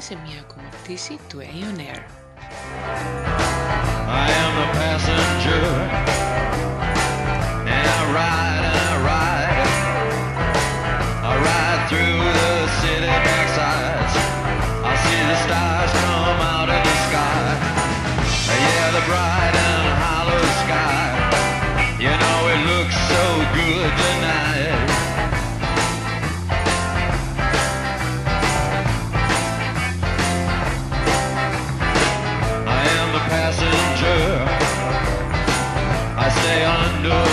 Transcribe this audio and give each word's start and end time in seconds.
σε 0.00 0.18
μια 0.24 0.38
ακόμα 0.40 0.68
πτήση 0.82 1.18
του 1.28 1.38
Aeon 1.40 1.78
Air. 1.88 2.00
I 4.24 4.26
am 4.42 4.52
the 4.60 4.68
passenger, 4.80 5.64
and 7.74 7.86
I 7.98 8.02
ride 8.16 8.64
and 8.70 8.86
I 8.94 8.96
ride. 9.10 9.68
I 11.30 11.32
ride 11.48 11.82
through 11.90 12.20
the 12.40 12.52
city 12.80 13.14
backsides. 13.26 14.14
I 14.90 14.92
see 15.04 15.22
the 15.30 15.38
stars 15.44 15.92
come 16.04 16.40
out 16.54 16.68
of 16.76 16.80
the 16.88 16.96
sky. 17.06 17.44
Yeah, 18.64 18.86
the 18.96 19.02
bright 19.10 19.39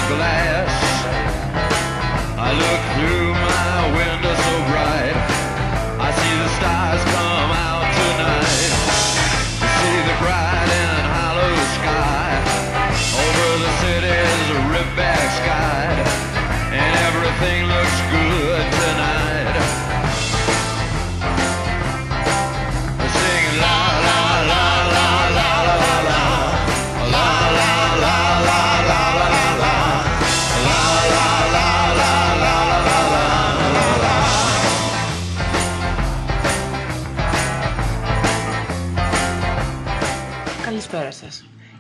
glad. 0.09 0.38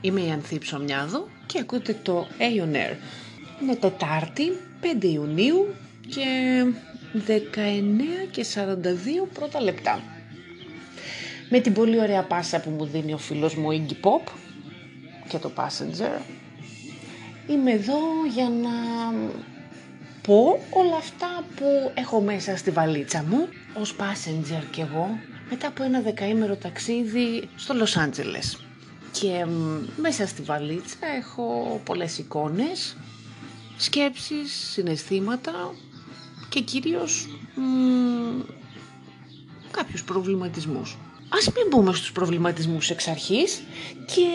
Είμαι 0.01 0.21
η 0.21 0.31
Ανθή 0.31 0.59
Ψωμιάδου 0.59 1.29
και 1.47 1.59
ακούτε 1.59 1.97
το 2.03 2.27
Aeon 2.39 2.75
Air. 2.75 2.97
Είναι 3.63 3.77
Τετάρτη, 3.77 4.53
5 5.01 5.05
Ιουνίου 5.05 5.75
και 6.09 6.27
19 7.27 8.29
και 8.31 8.45
42 8.55 9.29
πρώτα 9.33 9.61
λεπτά. 9.61 10.03
Με 11.51 11.61
την 11.61 11.73
πολύ 11.73 12.01
ωραία 12.01 12.23
πάσα 12.23 12.61
που 12.61 12.71
μου 12.71 12.85
δίνει 12.85 13.13
ο 13.13 13.19
φίλος 13.19 13.55
μου 13.55 13.69
Iggy 13.71 14.07
Pop 14.07 14.33
και 15.29 15.39
το 15.39 15.53
Passenger, 15.57 16.21
είμαι 17.47 17.71
εδώ 17.71 17.99
για 18.35 18.49
να 18.49 18.71
πω 20.23 20.59
όλα 20.71 20.97
αυτά 20.97 21.45
που 21.57 21.93
έχω 21.95 22.21
μέσα 22.21 22.57
στη 22.57 22.71
βαλίτσα 22.71 23.25
μου 23.29 23.49
ως 23.75 23.97
passenger 23.99 24.63
κι 24.71 24.81
εγώ 24.81 25.19
μετά 25.51 25.67
από 25.67 25.83
ένα 25.83 26.01
δεκαήμερο 26.01 26.57
ταξίδι 26.57 27.49
στο 27.57 27.75
Λος 27.75 27.97
Άντζελες. 27.97 28.68
Και 29.13 29.45
μ, 29.45 29.85
μέσα 30.01 30.27
στη 30.27 30.43
βαλίτσα 30.43 31.07
έχω 31.17 31.81
πολλές 31.85 32.19
εικόνες, 32.19 32.97
σκέψεις, 33.77 34.53
συναισθήματα 34.73 35.75
και 36.49 36.61
κυρίως 36.61 37.29
μ, 37.55 38.41
κάποιους 39.71 40.05
προβληματισμούς. 40.05 40.97
Ας 41.29 41.47
μην 41.47 41.67
μπούμε 41.71 41.93
στους 41.95 42.13
προβληματισμούς 42.13 42.91
εξ 42.91 43.09
αρχής 43.09 43.63
και 44.07 44.27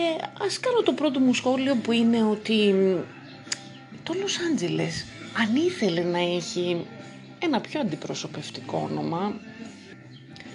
ας 0.44 0.60
κάνω 0.60 0.80
το 0.82 0.92
πρώτο 0.92 1.20
μου 1.20 1.34
σχόλιο 1.34 1.74
που 1.74 1.92
είναι 1.92 2.22
ότι 2.24 2.72
μ, 2.72 2.98
το 4.02 4.14
Λος 4.20 4.38
Άντζελες 4.50 5.04
αν 5.38 5.56
ήθελε 5.56 6.02
να 6.02 6.18
έχει 6.18 6.86
ένα 7.38 7.60
πιο 7.60 7.80
αντιπροσωπευτικό 7.80 8.88
όνομα 8.90 9.34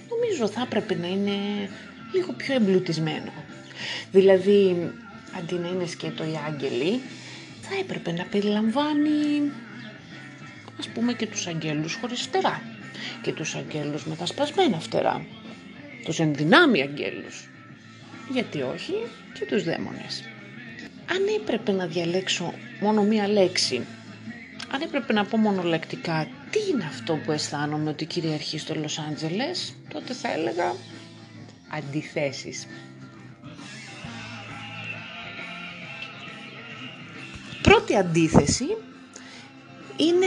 νομίζω 0.08 0.48
θα 0.48 0.60
έπρεπε 0.62 0.94
να 0.94 1.06
είναι 1.06 1.36
λίγο 2.12 2.32
πιο 2.32 2.54
εμπλουτισμένο. 2.54 3.32
Δηλαδή, 4.12 4.90
αντί 5.38 5.54
να 5.54 5.68
είναι 5.68 5.86
σκέτο 5.86 6.24
οι 6.24 6.38
άγγελοι, 6.46 7.00
θα 7.60 7.74
έπρεπε 7.80 8.12
να 8.12 8.24
περιλαμβάνει, 8.24 9.50
ας 10.78 10.88
πούμε, 10.88 11.12
και 11.12 11.26
τους 11.26 11.46
αγγέλους 11.46 11.94
χωρίς 12.00 12.20
φτερά. 12.20 12.62
Και 13.22 13.32
τους 13.32 13.54
αγγέλους 13.54 14.04
με 14.04 14.16
τα 14.16 14.26
σπασμένα 14.26 14.80
φτερά. 14.80 15.24
Τους 16.04 16.18
ενδυνάμει 16.18 16.82
αγγέλους. 16.82 17.48
Γιατί 18.32 18.62
όχι 18.62 18.92
και 19.38 19.44
τους 19.44 19.64
δαίμονες. 19.64 20.24
Αν 21.10 21.22
έπρεπε 21.40 21.72
να 21.72 21.86
διαλέξω 21.86 22.54
μόνο 22.80 23.02
μία 23.02 23.28
λέξη, 23.28 23.86
αν 24.72 24.80
έπρεπε 24.80 25.12
να 25.12 25.24
πω 25.24 25.36
μονολεκτικά 25.36 26.28
τι 26.50 26.58
είναι 26.70 26.84
αυτό 26.84 27.14
που 27.24 27.32
αισθάνομαι 27.32 27.90
ότι 27.90 28.04
κυριαρχεί 28.04 28.58
στο 28.58 28.74
Λος 28.74 28.98
Άντζελες, 28.98 29.74
τότε 29.92 30.12
θα 30.12 30.32
έλεγα 30.32 30.74
αντιθέσεις. 31.68 32.66
Πρώτη 37.70 37.96
αντίθεση 37.96 38.64
είναι 39.96 40.26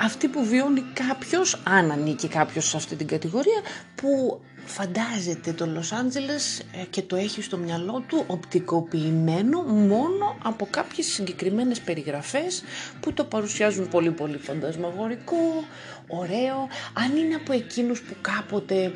αυτή 0.00 0.28
που 0.28 0.44
βιώνει 0.44 0.84
κάποιος, 0.92 1.60
αν 1.64 1.90
ανήκει 1.90 2.28
κάποιος 2.28 2.68
σε 2.68 2.76
αυτή 2.76 2.96
την 2.96 3.06
κατηγορία, 3.06 3.60
που 3.94 4.40
φαντάζεται 4.64 5.52
το 5.52 5.66
Λος 5.66 5.92
Άντζελες 5.92 6.58
ε, 6.58 6.84
και 6.90 7.02
το 7.02 7.16
έχει 7.16 7.42
στο 7.42 7.56
μυαλό 7.56 8.02
του 8.08 8.24
οπτικοποιημένο 8.26 9.62
μόνο 9.62 10.36
από 10.42 10.66
κάποιες 10.70 11.06
συγκεκριμένες 11.06 11.80
περιγραφές 11.80 12.62
που 13.00 13.12
το 13.12 13.24
παρουσιάζουν 13.24 13.88
πολύ 13.88 14.10
πολύ 14.10 14.38
φαντασμαγορικό, 14.38 15.64
ωραίο, 16.08 16.68
αν 16.92 17.16
είναι 17.16 17.34
από 17.34 17.52
εκείνους 17.52 18.00
που 18.00 18.14
κάποτε 18.20 18.92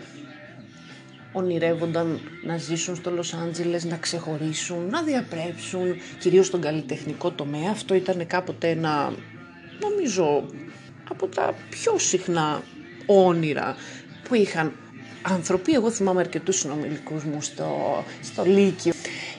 ονειρεύονταν 1.32 2.20
να 2.44 2.56
ζήσουν 2.56 2.96
στο 2.96 3.10
Λος 3.10 3.34
Άντζελες, 3.34 3.84
να 3.84 3.96
ξεχωρίσουν, 3.96 4.88
να 4.90 5.02
διαπρέψουν, 5.02 5.96
κυρίως 6.18 6.46
στον 6.46 6.60
καλλιτεχνικό 6.60 7.30
τομέα. 7.30 7.70
Αυτό 7.70 7.94
ήταν 7.94 8.26
κάποτε 8.26 8.68
ένα, 8.68 9.12
νομίζω, 9.80 10.44
από 11.10 11.26
τα 11.26 11.54
πιο 11.70 11.98
συχνά 11.98 12.62
όνειρα 13.06 13.76
που 14.28 14.34
είχαν 14.34 14.72
άνθρωποι. 15.22 15.72
Εγώ 15.72 15.90
θυμάμαι 15.90 16.20
αρκετούς 16.20 16.58
συνομιλικούς 16.58 17.24
μου 17.24 17.42
στο, 17.42 17.68
στο 18.22 18.44
Λύκειο, 18.44 18.92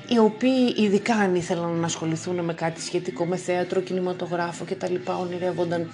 οι 0.07 0.17
οποίοι 0.17 0.73
ειδικά 0.77 1.15
αν 1.15 1.35
ήθελαν 1.35 1.71
να 1.71 1.85
ασχοληθούν 1.85 2.39
με 2.39 2.53
κάτι 2.53 2.81
σχετικό 2.81 3.25
με 3.25 3.35
θέατρο, 3.35 3.81
κινηματογράφο 3.81 4.65
και 4.65 4.75
τα 4.75 4.89
λοιπά, 4.89 5.17
ονειρεύονταν 5.17 5.91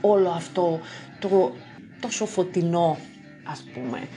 όλο 0.00 0.28
αυτό 0.28 0.80
το 1.18 1.52
τόσο 2.00 2.26
φωτεινό, 2.26 2.98
ας 3.44 3.64
πούμε, 3.74 4.08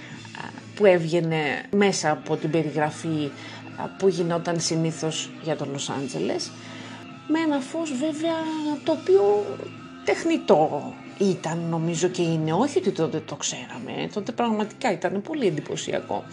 που 0.76 0.86
έβγαινε 0.86 1.66
μέσα 1.72 2.12
από 2.12 2.36
την 2.36 2.50
περιγραφή 2.50 3.32
που 3.98 4.08
γινόταν 4.08 4.60
συνήθως 4.60 5.30
για 5.44 5.56
το 5.56 5.66
Λος 5.72 5.90
Άντζελες 5.90 6.52
με 7.28 7.40
ένα 7.40 7.60
φως 7.60 7.92
βέβαια 7.98 8.36
το 8.84 8.92
οποίο 8.92 9.46
τεχνητό 10.06 10.94
ήταν 11.18 11.60
νομίζω 11.70 12.08
και 12.08 12.22
είναι, 12.22 12.54
όχι 12.54 12.78
ότι 12.78 12.92
τότε 12.92 13.20
το 13.20 13.36
ξέραμε, 13.36 14.10
τότε 14.14 14.32
πραγματικά 14.32 14.92
ήταν 14.92 15.22
πολύ 15.22 15.48
εντυπωσιακό. 15.48 16.24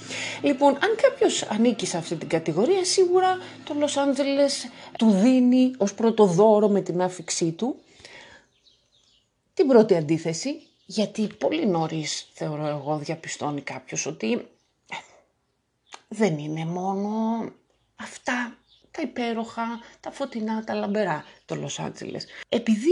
Λοιπόν, 0.43 0.73
αν 0.73 0.97
κάποιος 1.03 1.43
ανήκει 1.43 1.87
σε 1.87 1.97
αυτή 1.97 2.17
την 2.17 2.29
κατηγορία, 2.29 2.85
σίγουρα 2.85 3.39
το 3.65 3.75
Λος 3.79 3.97
Άντζελες 3.97 4.69
του 4.99 5.11
δίνει 5.11 5.71
ως 5.77 5.95
πρώτο 5.95 6.25
δώρο 6.25 6.69
με 6.69 6.81
την 6.81 7.03
άφηξή 7.03 7.51
του 7.51 7.77
την 9.55 9.67
πρώτη 9.67 9.97
αντίθεση, 9.97 10.63
γιατί 10.91 11.27
πολύ 11.39 11.67
νωρίς 11.67 12.29
θεωρώ 12.33 12.67
εγώ 12.67 12.99
διαπιστώνει 12.99 13.61
κάποιος 13.61 14.07
ότι 14.07 14.33
ε, 14.33 14.97
δεν 16.09 16.39
είναι 16.39 16.65
μόνο 16.65 17.11
αυτά 17.97 18.59
τα 18.91 19.03
υπέροχα, 19.03 19.81
τα 20.01 20.11
φωτεινά, 20.11 20.65
τα 20.65 20.75
λαμπερά 20.75 21.25
το 21.45 21.55
Λος 21.55 21.81
Άντζελες. 21.81 22.27
Επειδή 22.49 22.91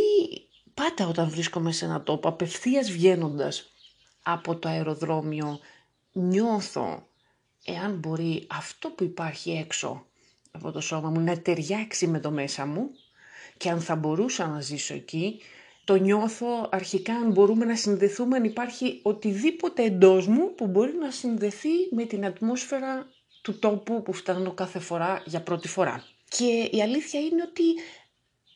πάντα 0.74 1.06
όταν 1.06 1.30
βρίσκομαι 1.30 1.72
σε 1.72 1.84
ένα 1.84 2.02
τόπο, 2.02 2.28
απευθείας 2.28 2.90
βγαίνοντας 2.90 3.72
από 4.22 4.56
το 4.56 4.68
αεροδρόμιο, 4.68 5.58
νιώθω 6.12 7.06
εάν 7.64 7.98
μπορεί 7.98 8.46
αυτό 8.50 8.88
που 8.88 9.04
υπάρχει 9.04 9.50
έξω 9.50 10.06
από 10.50 10.72
το 10.72 10.80
σώμα 10.80 11.10
μου 11.10 11.20
να 11.20 11.40
ταιριάξει 11.40 12.06
με 12.06 12.20
το 12.20 12.30
μέσα 12.30 12.66
μου 12.66 12.90
και 13.56 13.70
αν 13.70 13.80
θα 13.80 13.96
μπορούσα 13.96 14.46
να 14.46 14.60
ζήσω 14.60 14.94
εκεί, 14.94 15.40
το 15.88 15.94
νιώθω 15.94 16.68
αρχικά 16.70 17.14
αν 17.14 17.30
μπορούμε 17.30 17.64
να 17.64 17.76
συνδεθούμε, 17.76 18.36
αν 18.36 18.44
υπάρχει 18.44 19.00
οτιδήποτε 19.02 19.82
εντός 19.82 20.26
μου 20.26 20.54
που 20.54 20.66
μπορεί 20.66 20.94
να 20.94 21.10
συνδεθεί 21.10 21.68
με 21.90 22.04
την 22.04 22.24
ατμόσφαιρα 22.24 23.06
του 23.42 23.58
τόπου 23.58 24.02
που 24.02 24.12
φτάνω 24.12 24.52
κάθε 24.52 24.78
φορά 24.78 25.22
για 25.26 25.40
πρώτη 25.42 25.68
φορά. 25.68 26.04
Και 26.28 26.68
η 26.72 26.82
αλήθεια 26.82 27.20
είναι 27.20 27.42
ότι 27.42 27.62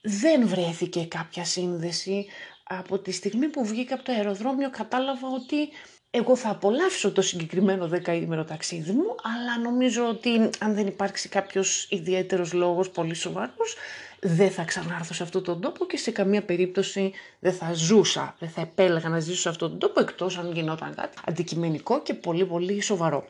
δεν 0.03 0.49
βρέθηκε 0.49 1.05
κάποια 1.05 1.45
σύνδεση 1.45 2.27
από 2.65 2.99
τη 2.99 3.13
στιγμή 3.13 3.49
που 3.49 3.65
βγήκα 3.65 3.95
από 3.95 4.05
το 4.05 4.13
αεροδρόμιο 4.13 4.71
κατάλαβα 4.71 5.29
ότι 5.29 5.69
εγώ 6.11 6.37
θα 6.37 6.51
απολαύσω 6.51 7.13
το 7.13 7.23
συγκεκριμένο 7.23 7.89
δεκαήμερο 7.89 8.45
ταξίδι 8.45 8.93
μου, 8.93 9.15
αλλά 9.23 9.59
νομίζω 9.59 10.09
ότι 10.09 10.51
αν 10.59 10.75
δεν 10.75 10.87
υπάρξει 10.87 11.29
κάποιος 11.29 11.87
ιδιαίτερος 11.91 12.53
λόγος 12.53 12.91
πολύ 12.91 13.15
σοβαρός, 13.15 13.77
δεν 14.25 14.51
θα 14.51 14.65
ξανάρθω 14.65 15.15
σε 15.15 15.23
αυτόν 15.23 15.45
τον 15.45 15.61
τόπο 15.61 15.87
και 15.87 15.97
σε 15.97 16.11
καμία 16.11 16.43
περίπτωση 16.43 17.13
δεν 17.39 17.53
θα 17.53 17.73
ζούσα, 17.73 18.37
δεν 18.39 18.49
θα 18.49 18.61
επέλεγα 18.61 19.09
να 19.09 19.21
ζήσω 19.21 19.41
σε 19.41 19.49
αυτόν 19.49 19.71
τον 19.71 19.79
τόπο, 19.79 20.01
εκτός 20.01 20.39
αν 20.39 20.53
γινόταν 20.53 20.95
κάτι 20.95 21.19
αντικειμενικό 21.27 22.03
και 22.03 22.15
πολύ 22.15 22.47
πολύ 22.47 22.81
σοβαρό. 22.81 23.29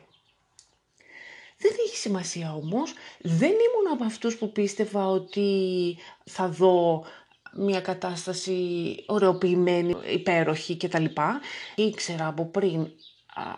Δεν 1.59 1.73
έχει 1.87 1.97
σημασία 1.97 2.55
όμως, 2.55 2.93
δεν 3.21 3.51
ήμουν 3.51 3.93
από 3.93 4.05
αυτούς 4.05 4.37
που 4.37 4.53
πίστευα 4.53 5.07
ότι 5.09 5.97
θα 6.25 6.49
δω 6.49 7.05
μια 7.57 7.81
κατάσταση 7.81 8.97
ωρεοποιημένη, 9.07 9.97
υπέροχη 10.13 10.77
κτλ. 10.77 11.05
Ήξερα 11.75 12.27
από 12.27 12.47
πριν 12.47 12.91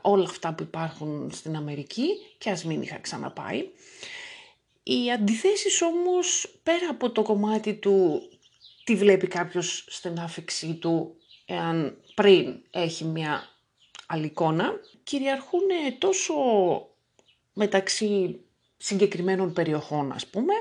όλα 0.00 0.24
αυτά 0.24 0.54
που 0.54 0.62
υπάρχουν 0.62 1.30
στην 1.32 1.56
Αμερική 1.56 2.06
και 2.38 2.50
ας 2.50 2.64
μην 2.64 2.82
είχα 2.82 2.98
ξαναπάει. 2.98 3.64
Οι 4.86 5.12
αντιθέσεις 5.12 5.82
όμως, 5.82 6.54
πέρα 6.62 6.88
από 6.90 7.10
το 7.10 7.22
κομμάτι 7.22 7.74
του 7.74 8.22
τι 8.84 8.94
βλέπει 8.94 9.26
κάποιος 9.26 9.84
στην 9.88 10.18
άφηξή 10.18 10.74
του, 10.74 11.16
εάν 11.46 11.96
πριν 12.14 12.62
έχει 12.70 13.04
μια 13.04 13.48
άλλη 14.06 14.26
εικόνα, 14.26 14.72
κυριαρχούν 15.02 15.60
τόσο 15.98 16.34
μεταξύ 17.52 18.40
συγκεκριμένων 18.76 19.52
περιοχών, 19.52 20.12
ας 20.12 20.26
πούμε, 20.26 20.52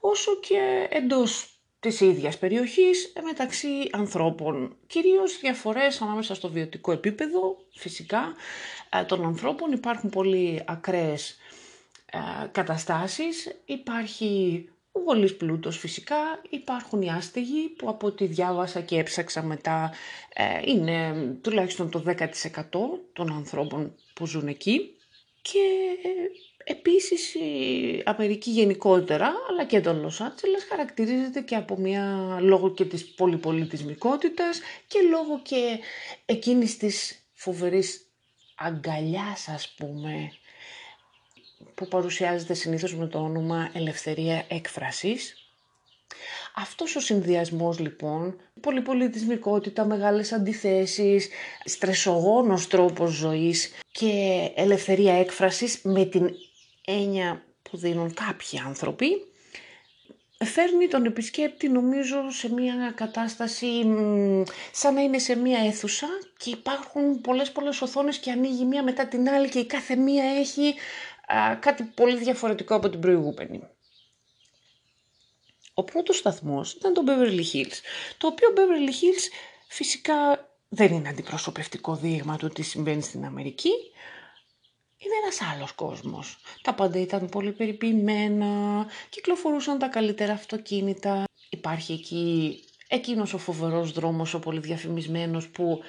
όσο 0.00 0.36
και 0.40 0.88
εντός 0.90 1.46
της 1.80 2.00
ίδιας 2.00 2.38
περιοχής 2.38 3.12
μεταξύ 3.22 3.68
ανθρώπων. 3.92 4.76
Κυρίως 4.86 5.38
διαφορές 5.40 6.00
ανάμεσα 6.00 6.34
στο 6.34 6.48
βιωτικό 6.48 6.92
επίπεδο, 6.92 7.56
φυσικά, 7.74 8.34
ε, 8.90 9.04
των 9.04 9.24
ανθρώπων. 9.24 9.72
Υπάρχουν 9.72 10.10
πολύ 10.10 10.62
ακραίες 10.66 11.36
ε, 12.12 12.46
καταστάσεις. 12.52 13.60
Υπάρχει 13.64 14.64
ο 14.92 15.00
βολής 15.00 15.36
πλούτος 15.36 15.78
φυσικά. 15.78 16.16
Υπάρχουν 16.50 17.02
οι 17.02 17.10
άστεγοι 17.10 17.68
που 17.68 17.88
από 17.88 18.06
ό,τι 18.06 18.26
διάβασα 18.26 18.80
και 18.80 18.98
έψαξα 18.98 19.42
μετά 19.42 19.92
ε, 20.34 20.44
είναι 20.70 21.12
τουλάχιστον 21.40 21.90
το 21.90 22.02
10% 22.06 22.16
των 23.12 23.32
ανθρώπων 23.32 23.94
που 24.14 24.26
ζουν 24.26 24.46
εκεί. 24.48 24.96
Και 25.42 25.60
Επίσης 26.64 27.34
η 27.34 28.02
Αμερική 28.04 28.50
γενικότερα, 28.50 29.32
αλλά 29.48 29.64
και 29.64 29.80
το 29.80 29.92
Λος 29.92 30.20
Άντζελες 30.20 30.64
χαρακτηρίζεται 30.64 31.40
και 31.40 31.54
από 31.56 31.76
μια 31.76 32.38
λόγω 32.40 32.70
και 32.70 32.84
της 32.84 33.04
πολυπολιτισμικότητας 33.14 34.60
και 34.86 34.98
λόγω 35.10 35.40
και 35.42 35.78
εκείνης 36.24 36.76
της 36.76 37.24
φοβερής 37.32 38.06
αγκαλιάς 38.56 39.48
ας 39.48 39.74
πούμε 39.76 40.32
που 41.74 41.88
παρουσιάζεται 41.88 42.54
συνήθως 42.54 42.96
με 42.96 43.06
το 43.06 43.18
όνομα 43.18 43.70
ελευθερία 43.72 44.44
έκφρασης. 44.48 45.36
Αυτός 46.54 46.96
ο 46.96 47.00
συνδυασμός 47.00 47.78
λοιπόν, 47.78 48.40
πολυπολιτισμικότητα, 48.60 49.84
μεγάλες 49.84 50.32
αντιθέσεις, 50.32 51.28
στρεσογόνος 51.64 52.66
τρόπος 52.66 53.10
ζωής 53.10 53.72
και 53.92 54.10
ελευθερία 54.54 55.14
έκφρασης 55.14 55.80
με 55.82 56.04
την 56.04 56.30
έννοια 56.86 57.42
που 57.62 57.76
δίνουν 57.76 58.14
κάποιοι 58.14 58.58
άνθρωποι, 58.66 59.06
φέρνει 60.44 60.88
τον 60.88 61.04
επισκέπτη 61.04 61.68
νομίζω 61.68 62.30
σε 62.30 62.52
μια 62.52 62.92
κατάσταση 62.94 63.66
σαν 64.72 64.94
να 64.94 65.00
είναι 65.00 65.18
σε 65.18 65.36
μια 65.36 65.58
αίθουσα 65.66 66.06
και 66.36 66.50
υπάρχουν 66.50 67.20
πολλές 67.20 67.52
πολλές 67.52 67.82
οθόνες 67.82 68.18
και 68.18 68.30
ανοίγει 68.30 68.64
μία 68.64 68.82
μετά 68.82 69.06
την 69.06 69.28
άλλη 69.28 69.48
και 69.48 69.58
η 69.58 69.66
κάθε 69.66 69.96
μία 69.96 70.24
έχει 70.24 70.74
κάτι 71.60 71.82
πολύ 71.82 72.16
διαφορετικό 72.16 72.74
από 72.74 72.90
την 72.90 73.00
προηγούμενη. 73.00 73.62
Ο 75.74 75.84
πρώτος 75.84 76.16
σταθμός 76.16 76.72
ήταν 76.72 76.94
το 76.94 77.02
Beverly 77.06 77.44
Hills, 77.52 77.78
το 78.18 78.26
οποίο 78.26 78.48
Beverly 78.56 78.90
Hills 78.90 79.22
φυσικά 79.68 80.48
δεν 80.68 80.92
είναι 80.92 81.08
αντιπροσωπευτικό 81.08 81.96
δείγμα 81.96 82.36
του 82.36 82.48
τι 82.48 82.62
συμβαίνει 82.62 83.02
στην 83.02 83.24
Αμερική, 83.24 83.70
είναι 84.96 85.14
ένας 85.22 85.40
άλλος 85.40 85.72
κόσμος. 85.72 86.38
Τα 86.62 86.74
πάντα 86.74 86.98
ήταν 86.98 87.28
πολύ 87.28 87.52
περιποιημένα, 87.52 88.86
κυκλοφορούσαν 89.08 89.78
τα 89.78 89.88
καλύτερα 89.88 90.32
αυτοκίνητα. 90.32 91.24
Υπάρχει 91.50 91.92
εκεί 91.92 92.60
εκείνος 92.88 93.34
ο 93.34 93.38
φοβερός 93.38 93.92
δρόμος, 93.92 94.34
ο 94.34 94.38
πολύ 94.38 94.60
διαφημισμένος 94.60 95.48
που 95.48 95.82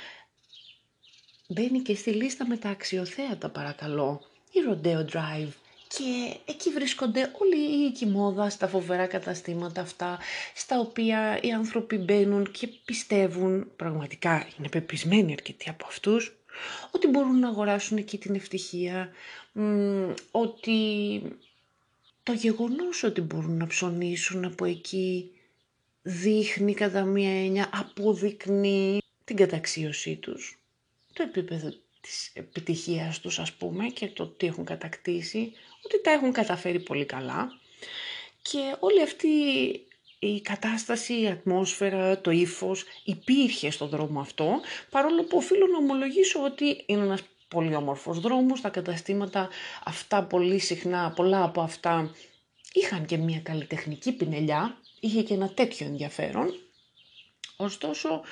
μπαίνει 1.48 1.80
και 1.80 1.96
στη 1.96 2.12
λίστα 2.12 2.48
με 2.48 2.58
τα 2.58 2.70
αξιοθέατα 2.70 3.50
παρακαλώ. 3.50 4.22
Η 4.54 4.60
Rodeo 4.70 5.06
Drive. 5.16 5.52
Και 5.88 6.38
εκεί 6.46 6.70
βρίσκονται 6.70 7.32
όλοι 7.40 7.58
οι 7.58 7.86
οίκοι 7.86 8.06
μόδα 8.06 8.50
στα 8.50 8.68
φοβερά 8.68 9.08
καταστήματα 9.08 9.82
αυτά, 9.82 10.20
στα 10.56 10.80
οποία 10.80 11.40
οι 11.42 11.52
άνθρωποι 11.52 11.98
μπαίνουν 11.98 12.52
και 12.52 12.68
πιστεύουν, 12.86 13.72
πραγματικά 13.76 14.48
είναι 14.58 14.70
πεπισμένοι 14.70 15.32
αρκετοί 15.32 15.70
από 15.70 15.86
αυτούς, 15.88 16.36
ότι 16.92 17.08
μπορούν 17.08 17.40
να 17.40 17.48
αγοράσουν 17.48 17.98
εκεί 17.98 18.18
την 18.18 18.36
ευτυχία, 18.36 19.10
ότι 20.32 20.78
το 22.24 22.34
γεγονός 22.34 23.04
ότι 23.04 23.22
μπορούν 23.22 23.58
να 23.58 23.68
ψωνίσουν 23.68 24.46
από 24.46 24.66
εκεί 24.66 25.32
δείχνει 26.02 26.74
κατά 26.74 27.04
μία 27.04 27.44
έννοια, 27.44 27.70
αποδεικνύει 27.74 29.02
την 29.24 29.36
καταξίωσή 29.36 30.16
τους, 30.16 30.60
το 31.14 31.24
επίπεδο 31.24 31.74
της 32.04 32.32
επιτυχίας 32.34 33.20
τους 33.20 33.40
ας 33.40 33.54
πούμε 33.54 33.88
και 33.88 34.08
το 34.08 34.28
τι 34.28 34.48
έχουν 34.48 34.66
κατακτήσει, 34.66 35.52
ότι 35.82 36.02
τα 36.02 36.12
έχουν 36.12 36.32
καταφέρει 36.32 36.80
πολύ 36.80 37.06
καλά. 37.06 37.60
Και 38.42 38.76
όλη 38.80 39.02
αυτή 39.02 39.28
η 40.20 40.42
κατάσταση, 40.42 41.22
η 41.22 41.28
ατμόσφαιρα, 41.28 42.22
το 42.22 42.32
ύφος 42.32 42.84
υπήρχε 43.04 43.72
στον 43.72 43.90
δρόμο 43.90 44.20
αυτό, 44.20 44.60
παρόλο 44.90 45.24
που 45.24 45.38
οφείλω 45.38 45.68
να 45.68 45.78
ομολογήσω 45.78 46.44
ότι 46.44 46.84
είναι 46.86 47.04
ένας 47.04 47.22
πολύ 47.48 47.76
όμορφος 47.76 48.20
δρόμος, 48.20 48.62
τα 48.62 48.70
καταστήματα 48.70 49.50
αυτά 49.84 50.24
πολύ 50.24 50.60
συχνά, 50.60 51.12
πολλά 51.16 51.44
από 51.44 51.62
αυτά 51.62 52.12
είχαν 52.74 53.06
και 53.06 53.18
μια 53.18 53.40
καλλιτεχνική 53.40 54.12
πινελιά, 54.12 54.78
είχε 55.00 55.22
και 55.22 55.34
ένα 55.34 55.50
τέτοιο 55.50 55.86
ενδιαφέρον, 55.86 56.54
ωστόσο 57.58 58.10
δεν, 58.10 58.24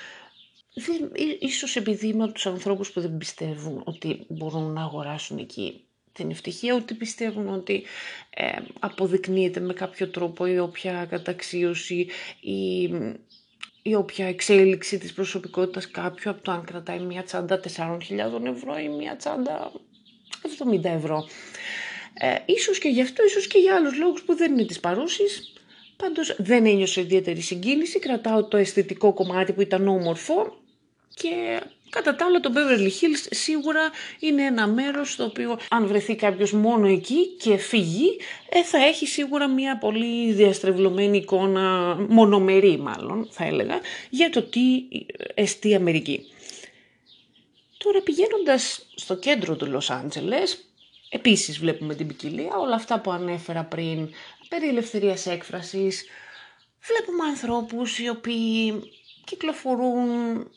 ίσως 1.39 1.75
επειδή 1.75 2.07
είμαι 2.07 2.23
από 2.23 2.33
τους 2.33 2.45
ανθρώπους 2.45 2.91
που 2.91 3.01
δεν 3.01 3.17
πιστεύουν 3.17 3.81
ότι 3.85 4.25
μπορούν 4.27 4.73
να 4.73 4.81
αγοράσουν 4.81 5.37
εκεί 5.37 5.85
την 6.13 6.29
ευτυχία, 6.29 6.75
ότι 6.75 6.93
πιστεύουν 6.93 7.47
ότι 7.53 7.83
ε, 8.29 8.51
αποδεικνύεται 8.79 9.59
με 9.59 9.73
κάποιο 9.73 10.07
τρόπο 10.07 10.45
η 10.45 10.59
όποια 10.59 11.05
καταξίωση 11.09 12.07
ή 12.39 12.89
η 13.81 13.95
όποια 13.95 14.27
εξέλιξη 14.27 14.97
της 14.97 15.13
προσωπικότητας 15.13 15.91
κάποιου 15.91 16.29
από 16.29 16.41
το 16.41 16.51
αν 16.51 16.65
κρατάει 16.65 16.99
μια 16.99 17.23
τσάντα 17.23 17.59
4.000 17.63 18.45
ευρώ 18.45 18.77
ή 18.77 18.89
μια 18.89 19.15
τσάντα 19.15 19.71
70 20.73 20.83
ευρώ. 20.83 21.27
Ε, 22.13 22.35
ίσως 22.45 22.77
και 22.79 22.89
γι' 22.89 23.01
αυτό, 23.01 23.23
ίσως 23.25 23.47
και 23.47 23.57
για 23.57 23.75
άλλους 23.75 23.97
λόγους 23.97 24.23
που 24.23 24.35
δεν 24.35 24.51
είναι 24.51 24.65
της 24.65 24.79
παρούσης. 24.79 25.53
Πάντως 25.97 26.35
δεν 26.37 26.65
ένιωσε 26.65 27.01
ιδιαίτερη 27.01 27.41
συγκίνηση, 27.41 27.99
κρατάω 27.99 28.43
το 28.43 28.57
αισθητικό 28.57 29.13
κομμάτι 29.13 29.53
που 29.53 29.61
ήταν 29.61 29.87
όμορφο 29.87 30.60
και 31.13 31.61
Κατά 31.91 32.15
τα 32.15 32.25
άλλα 32.25 32.39
το 32.39 32.51
Beverly 32.55 32.87
Hills 32.87 33.27
σίγουρα 33.29 33.89
είναι 34.19 34.43
ένα 34.43 34.67
μέρος 34.67 35.11
στο 35.11 35.23
οποίο 35.23 35.59
αν 35.69 35.87
βρεθεί 35.87 36.15
κάποιος 36.15 36.51
μόνο 36.51 36.87
εκεί 36.87 37.27
και 37.27 37.57
φύγει 37.57 38.17
ε, 38.49 38.63
θα 38.63 38.77
έχει 38.77 39.07
σίγουρα 39.07 39.47
μια 39.47 39.77
πολύ 39.77 40.33
διαστρεβλωμένη 40.33 41.17
εικόνα, 41.17 41.95
μονομερή 42.09 42.77
μάλλον 42.77 43.27
θα 43.31 43.45
έλεγα, 43.45 43.79
για 44.09 44.29
το 44.29 44.41
τι 44.41 44.61
εστί 45.33 45.75
Αμερική. 45.75 46.25
Τώρα 47.77 48.01
πηγαίνοντας 48.01 48.85
στο 48.95 49.15
κέντρο 49.15 49.55
του 49.55 49.65
Λος 49.65 49.89
Άντζελες, 49.89 50.65
επίσης 51.09 51.59
βλέπουμε 51.59 51.95
την 51.95 52.07
ποικιλία, 52.07 52.55
όλα 52.55 52.75
αυτά 52.75 52.99
που 52.99 53.11
ανέφερα 53.11 53.63
πριν, 53.63 54.09
περί 54.49 54.67
ελευθερίας 54.67 55.25
έκφρασης, 55.25 56.05
βλέπουμε 56.81 57.25
ανθρώπους 57.25 57.99
οι 57.99 58.09
οποίοι 58.09 58.81
κυκλοφορούν 59.25 60.47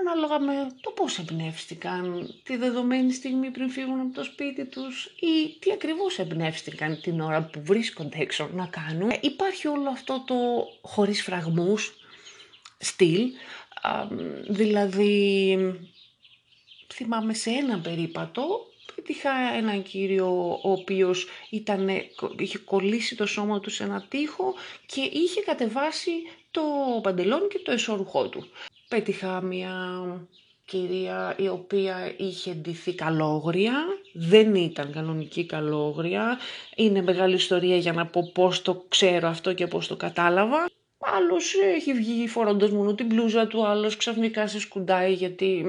ανάλογα 0.00 0.38
με 0.38 0.52
το 0.80 0.90
πώς 0.90 1.18
εμπνεύστηκαν 1.18 2.34
τη 2.42 2.56
δεδομένη 2.56 3.12
στιγμή 3.12 3.50
πριν 3.50 3.70
φύγουν 3.70 4.00
από 4.00 4.14
το 4.14 4.24
σπίτι 4.24 4.64
τους 4.64 5.04
ή 5.04 5.58
τι 5.58 5.72
ακριβώς 5.72 6.18
εμπνεύστηκαν 6.18 7.00
την 7.00 7.20
ώρα 7.20 7.42
που 7.42 7.62
βρίσκονται 7.64 8.18
έξω 8.18 8.50
να 8.52 8.66
κάνουν. 8.66 9.10
Ε, 9.10 9.18
υπάρχει 9.20 9.68
όλο 9.68 9.88
αυτό 9.88 10.24
το 10.26 10.34
χωρίς 10.82 11.22
φραγμούς 11.22 11.94
στυλ, 12.78 13.30
δηλαδή 14.48 15.56
θυμάμαι 16.88 17.34
σε 17.34 17.50
ένα 17.50 17.78
περίπατο 17.78 18.68
Είχα 19.06 19.30
έναν 19.56 19.82
κύριο 19.82 20.58
ο 20.62 20.70
οποίος 20.70 21.26
ήταν, 21.50 21.88
είχε 22.38 22.58
κολλήσει 22.58 23.16
το 23.16 23.26
σώμα 23.26 23.60
του 23.60 23.70
σε 23.70 23.84
ένα 23.84 24.04
τοίχο 24.08 24.54
και 24.86 25.00
είχε 25.00 25.40
κατεβάσει 25.40 26.10
το 26.50 26.62
παντελόνι 27.02 27.48
και 27.48 27.58
το 27.58 27.72
εσώρουχό 27.72 28.28
του. 28.28 28.48
Πέτυχα 28.88 29.40
μια 29.40 29.74
κυρία 30.64 31.34
η 31.38 31.48
οποία 31.48 32.14
είχε 32.16 32.52
ντυθεί 32.52 32.94
καλόγρια, 32.94 33.84
δεν 34.12 34.54
ήταν 34.54 34.92
κανονική 34.92 35.46
καλόγρια, 35.46 36.38
είναι 36.76 37.02
μεγάλη 37.02 37.34
ιστορία 37.34 37.76
για 37.76 37.92
να 37.92 38.06
πω 38.06 38.30
πώς 38.34 38.62
το 38.62 38.84
ξέρω 38.88 39.28
αυτό 39.28 39.52
και 39.52 39.66
πώς 39.66 39.86
το 39.86 39.96
κατάλαβα. 39.96 40.70
Άλλος 40.98 41.54
έχει 41.74 41.92
βγει 41.92 42.28
φορώντας 42.28 42.70
μόνο 42.70 42.94
την 42.94 43.06
μπλούζα 43.06 43.46
του, 43.46 43.66
άλλος 43.66 43.96
ξαφνικά 43.96 44.46
σε 44.46 44.60
σκουντάει 44.60 45.12
γιατί 45.12 45.64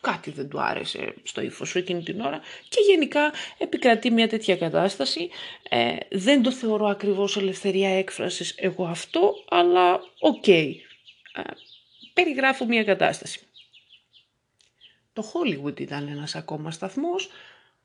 κάτι 0.00 0.30
δεν 0.30 0.48
του 0.48 0.60
άρεσε 0.60 1.14
στο 1.22 1.40
ύφος 1.40 1.68
σου 1.68 1.78
εκείνη 1.78 2.02
την 2.02 2.20
ώρα 2.20 2.40
και 2.68 2.80
γενικά 2.88 3.32
επικρατεί 3.58 4.10
μια 4.10 4.28
τέτοια 4.28 4.56
κατάσταση. 4.56 5.30
Ε, 5.68 5.96
δεν 6.10 6.42
το 6.42 6.52
θεωρώ 6.52 6.86
ακριβώς 6.86 7.36
ελευθερία 7.36 7.98
έκφρασης 7.98 8.54
εγώ 8.56 8.84
αυτό, 8.84 9.34
αλλά 9.48 10.00
οκ. 10.18 10.48
Ε, 10.48 10.82
περιγράφω 12.22 12.64
μια 12.64 12.84
κατάσταση. 12.84 13.40
Το 15.12 15.32
Hollywood 15.32 15.80
ήταν 15.80 16.08
ένας 16.08 16.34
ακόμα 16.34 16.70
σταθμός. 16.70 17.30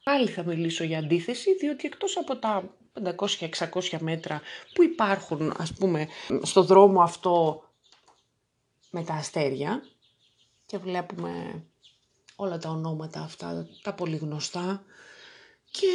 Πάλι 0.03 0.27
θα 0.27 0.43
μιλήσω 0.43 0.83
για 0.83 0.97
αντίθεση, 0.99 1.55
διότι 1.55 1.87
εκτός 1.87 2.17
από 2.17 2.35
τα 2.35 2.75
500-600 3.17 3.97
μέτρα 3.99 4.41
που 4.73 4.83
υπάρχουν, 4.83 5.53
ας 5.57 5.73
πούμε, 5.73 6.07
στο 6.41 6.63
δρόμο 6.63 7.01
αυτό 7.01 7.63
με 8.91 9.03
τα 9.03 9.13
αστέρια 9.13 9.83
και 10.65 10.77
βλέπουμε 10.77 11.63
όλα 12.35 12.57
τα 12.57 12.69
ονόματα 12.69 13.21
αυτά, 13.21 13.67
τα 13.81 13.93
πολύ 13.93 14.15
γνωστά 14.15 14.83
και 15.71 15.87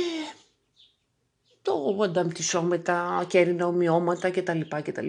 το 1.63 1.99
ανταμπτυσσό 2.03 2.63
με 2.63 2.79
τα 2.79 3.27
κέρινα 3.29 3.67
ομοιώματα 3.67 4.31
κτλ. 4.31 4.61
κτλ. 4.83 5.07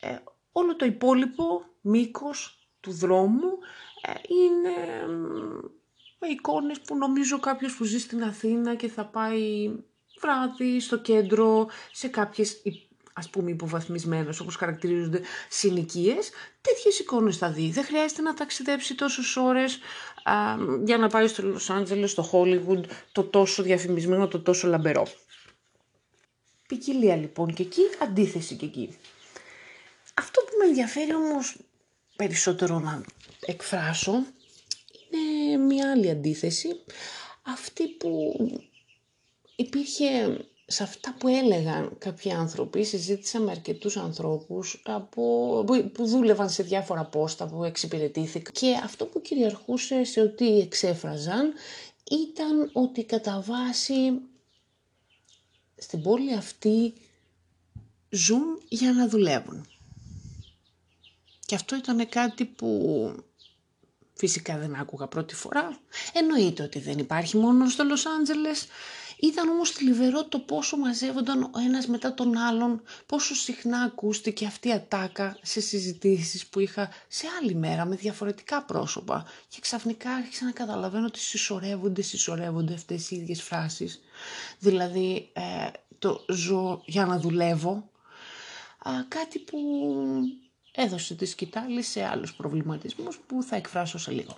Ε, 0.00 0.16
όλο 0.52 0.76
το 0.76 0.84
υπόλοιπο 0.84 1.64
μήκος 1.80 2.68
του 2.80 2.92
δρόμου 2.92 3.58
ε, 4.02 4.12
είναι 4.28 5.06
με 6.18 6.28
εικόνες 6.28 6.80
που 6.80 6.96
νομίζω 6.96 7.40
κάποιος 7.40 7.76
που 7.76 7.84
ζει 7.84 7.98
στην 7.98 8.22
Αθήνα 8.22 8.74
και 8.74 8.88
θα 8.88 9.04
πάει 9.04 9.70
βράδυ 10.20 10.80
στο 10.80 10.98
κέντρο 10.98 11.68
σε 11.92 12.08
κάποιες 12.08 12.62
ας 13.12 13.30
πούμε 13.30 13.50
υποβαθμισμένες 13.50 14.40
όπως 14.40 14.56
χαρακτηρίζονται 14.56 15.20
συνοικίες, 15.48 16.30
τέτοιες 16.60 16.98
εικόνες 16.98 17.36
θα 17.36 17.50
δει. 17.50 17.70
Δεν 17.70 17.84
χρειάζεται 17.84 18.22
να 18.22 18.34
ταξιδέψει 18.34 18.94
τόσες 18.94 19.36
ώρες 19.36 19.78
α, 20.22 20.32
για 20.84 20.98
να 20.98 21.08
πάει 21.08 21.26
στο 21.26 21.42
Λος 21.42 21.70
Άντζελες, 21.70 22.10
στο 22.10 22.22
Χόλιγουντ, 22.22 22.84
το 23.12 23.24
τόσο 23.24 23.62
διαφημισμένο, 23.62 24.28
το 24.28 24.40
τόσο 24.40 24.68
λαμπερό. 24.68 25.06
Ποικιλία 26.68 27.16
λοιπόν 27.16 27.54
και 27.54 27.62
εκεί, 27.62 27.82
αντίθεση 28.02 28.54
και 28.54 28.64
εκεί. 28.64 28.96
Αυτό 30.20 30.40
που 30.40 30.56
με 30.58 30.66
ενδιαφέρει 30.66 31.14
όμως 31.14 31.56
περισσότερο 32.16 32.78
να 32.78 33.02
εκφράσω 33.46 34.12
είναι 35.10 35.56
μια 35.56 35.90
άλλη 35.90 36.10
αντίθεση. 36.10 36.68
Αυτή 37.42 37.88
που 37.88 38.34
υπήρχε 39.56 40.36
σε 40.66 40.82
αυτά 40.82 41.14
που 41.18 41.28
έλεγαν 41.28 41.98
κάποιοι 41.98 42.32
άνθρωποι, 42.32 42.84
συζήτησα 42.84 43.40
με 43.40 43.50
αρκετούς 43.50 43.96
ανθρώπους 43.96 44.82
από, 44.86 45.64
που 45.92 46.06
δούλευαν 46.06 46.50
σε 46.50 46.62
διάφορα 46.62 47.04
πόστα 47.04 47.46
που 47.46 47.64
εξυπηρετήθηκαν 47.64 48.52
και 48.52 48.80
αυτό 48.84 49.06
που 49.06 49.20
κυριαρχούσε 49.20 50.04
σε 50.04 50.20
ό,τι 50.20 50.58
εξέφραζαν 50.60 51.52
ήταν 52.10 52.70
ότι 52.72 53.04
κατά 53.04 53.40
βάση 53.40 54.20
στην 55.76 56.02
πόλη 56.02 56.34
αυτή 56.34 56.92
ζουν 58.10 58.62
για 58.68 58.92
να 58.92 59.08
δουλεύουν. 59.08 59.66
Και 61.50 61.56
αυτό 61.56 61.76
ήταν 61.76 62.08
κάτι 62.08 62.44
που 62.44 63.14
φυσικά 64.12 64.58
δεν 64.58 64.74
άκουγα 64.74 65.06
πρώτη 65.06 65.34
φορά. 65.34 65.78
Εννοείται 66.12 66.62
ότι 66.62 66.78
δεν 66.78 66.98
υπάρχει 66.98 67.36
μόνο 67.36 67.68
στο 67.68 67.84
Λος 67.84 68.06
Άντζελες. 68.06 68.66
Ήταν 69.20 69.48
όμως 69.48 69.70
θλιβερό 69.70 70.24
το 70.24 70.38
πόσο 70.38 70.76
μαζεύονταν 70.76 71.42
ο 71.42 71.58
ένας 71.66 71.86
μετά 71.86 72.14
τον 72.14 72.36
άλλον, 72.36 72.82
πόσο 73.06 73.34
συχνά 73.34 73.80
ακούστηκε 73.80 74.46
αυτή 74.46 74.68
η 74.68 74.72
ατάκα 74.72 75.38
σε 75.42 75.60
συζητήσεις 75.60 76.46
που 76.46 76.60
είχα 76.60 76.90
σε 77.08 77.26
άλλη 77.40 77.54
μέρα 77.54 77.84
με 77.84 77.96
διαφορετικά 77.96 78.62
πρόσωπα 78.62 79.24
και 79.48 79.60
ξαφνικά 79.60 80.10
άρχισα 80.10 80.44
να 80.44 80.52
καταλαβαίνω 80.52 81.06
ότι 81.06 81.18
συσσωρεύονται, 81.18 82.02
συσσωρεύονται 82.02 82.74
αυτές 82.74 83.10
οι 83.10 83.16
ίδιες 83.16 83.42
φράσεις. 83.42 84.00
Δηλαδή 84.58 85.30
ε, 85.32 85.70
το 85.98 86.24
ζω 86.28 86.82
για 86.84 87.06
να 87.06 87.18
δουλεύω, 87.18 87.90
κάτι 89.08 89.38
που 89.38 89.58
έδωσε 90.72 91.14
τη 91.14 91.24
σκητάλη 91.26 91.82
σε 91.82 92.04
άλλους 92.04 92.34
προβληματισμούς 92.34 93.18
που 93.26 93.42
θα 93.42 93.56
εκφράσω 93.56 93.98
σε 93.98 94.10
λίγο. 94.10 94.36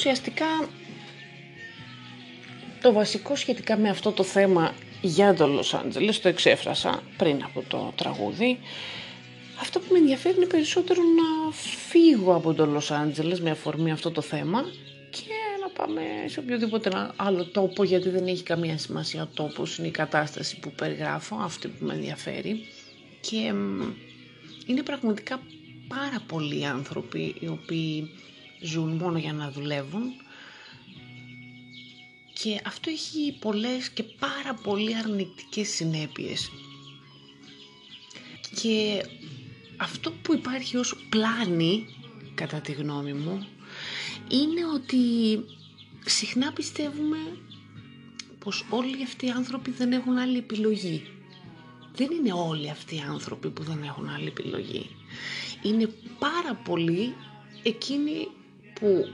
Ουσιαστικά 0.00 0.68
το 2.82 2.92
βασικό 2.92 3.36
σχετικά 3.36 3.76
με 3.76 3.88
αυτό 3.88 4.12
το 4.12 4.22
θέμα 4.22 4.74
για 5.00 5.34
το 5.34 5.46
Λος 5.46 5.74
Άντζελες 5.74 6.20
το 6.20 6.28
εξέφρασα 6.28 7.02
πριν 7.16 7.42
από 7.44 7.64
το 7.68 7.92
τραγούδι. 7.96 8.58
Αυτό 9.60 9.78
που 9.78 9.86
με 9.92 9.98
ενδιαφέρει 9.98 10.36
είναι 10.36 10.46
περισσότερο 10.46 11.02
να 11.02 11.52
φύγω 11.88 12.34
από 12.34 12.54
το 12.54 12.66
Λος 12.66 12.90
Άντζελες 12.90 13.40
με 13.40 13.50
αφορμή 13.50 13.90
αυτό 13.90 14.10
το 14.10 14.20
θέμα 14.20 14.62
και 15.10 15.32
να 15.60 15.68
πάμε 15.68 16.02
σε 16.26 16.40
οποιοδήποτε 16.40 17.12
άλλο 17.16 17.44
τόπο 17.44 17.84
γιατί 17.84 18.08
δεν 18.08 18.26
έχει 18.26 18.42
καμία 18.42 18.78
σημασία 18.78 19.22
ο 19.22 19.28
τόπος, 19.34 19.78
είναι 19.78 19.86
η 19.86 19.90
κατάσταση 19.90 20.58
που 20.58 20.72
περιγράφω, 20.72 21.36
αυτή 21.40 21.68
που 21.68 21.84
με 21.84 21.94
ενδιαφέρει 21.94 22.60
και 23.20 23.36
είναι 24.66 24.82
πραγματικά 24.84 25.42
πάρα 25.88 26.22
πολλοί 26.26 26.66
άνθρωποι 26.66 27.34
οι 27.40 27.46
οποίοι 27.48 28.10
ζουν 28.60 28.96
μόνο 28.96 29.18
για 29.18 29.32
να 29.32 29.50
δουλεύουν 29.50 30.12
και 32.32 32.60
αυτό 32.66 32.90
έχει 32.90 33.36
πολλές 33.40 33.90
και 33.90 34.02
πάρα 34.02 34.54
πολύ 34.54 34.96
αρνητικές 34.96 35.68
συνέπειες. 35.68 36.50
Και 38.60 39.04
αυτό 39.76 40.10
που 40.10 40.34
υπάρχει 40.34 40.76
ως 40.76 40.96
πλάνη, 41.08 41.86
κατά 42.34 42.60
τη 42.60 42.72
γνώμη 42.72 43.12
μου, 43.12 43.46
είναι 44.28 44.60
ότι 44.74 44.98
συχνά 46.04 46.52
πιστεύουμε 46.52 47.18
πως 48.38 48.66
όλοι 48.70 49.02
αυτοί 49.02 49.26
οι 49.26 49.30
άνθρωποι 49.30 49.70
δεν 49.70 49.92
έχουν 49.92 50.18
άλλη 50.18 50.38
επιλογή. 50.38 51.06
Δεν 51.94 52.08
είναι 52.10 52.32
όλοι 52.32 52.70
αυτοί 52.70 52.94
οι 52.94 53.04
άνθρωποι 53.08 53.50
που 53.50 53.62
δεν 53.62 53.82
έχουν 53.82 54.08
άλλη 54.08 54.26
επιλογή. 54.26 54.90
Είναι 55.62 55.86
πάρα 56.18 56.54
πολλοί 56.54 57.14
εκείνοι 57.62 58.28
που 58.80 59.08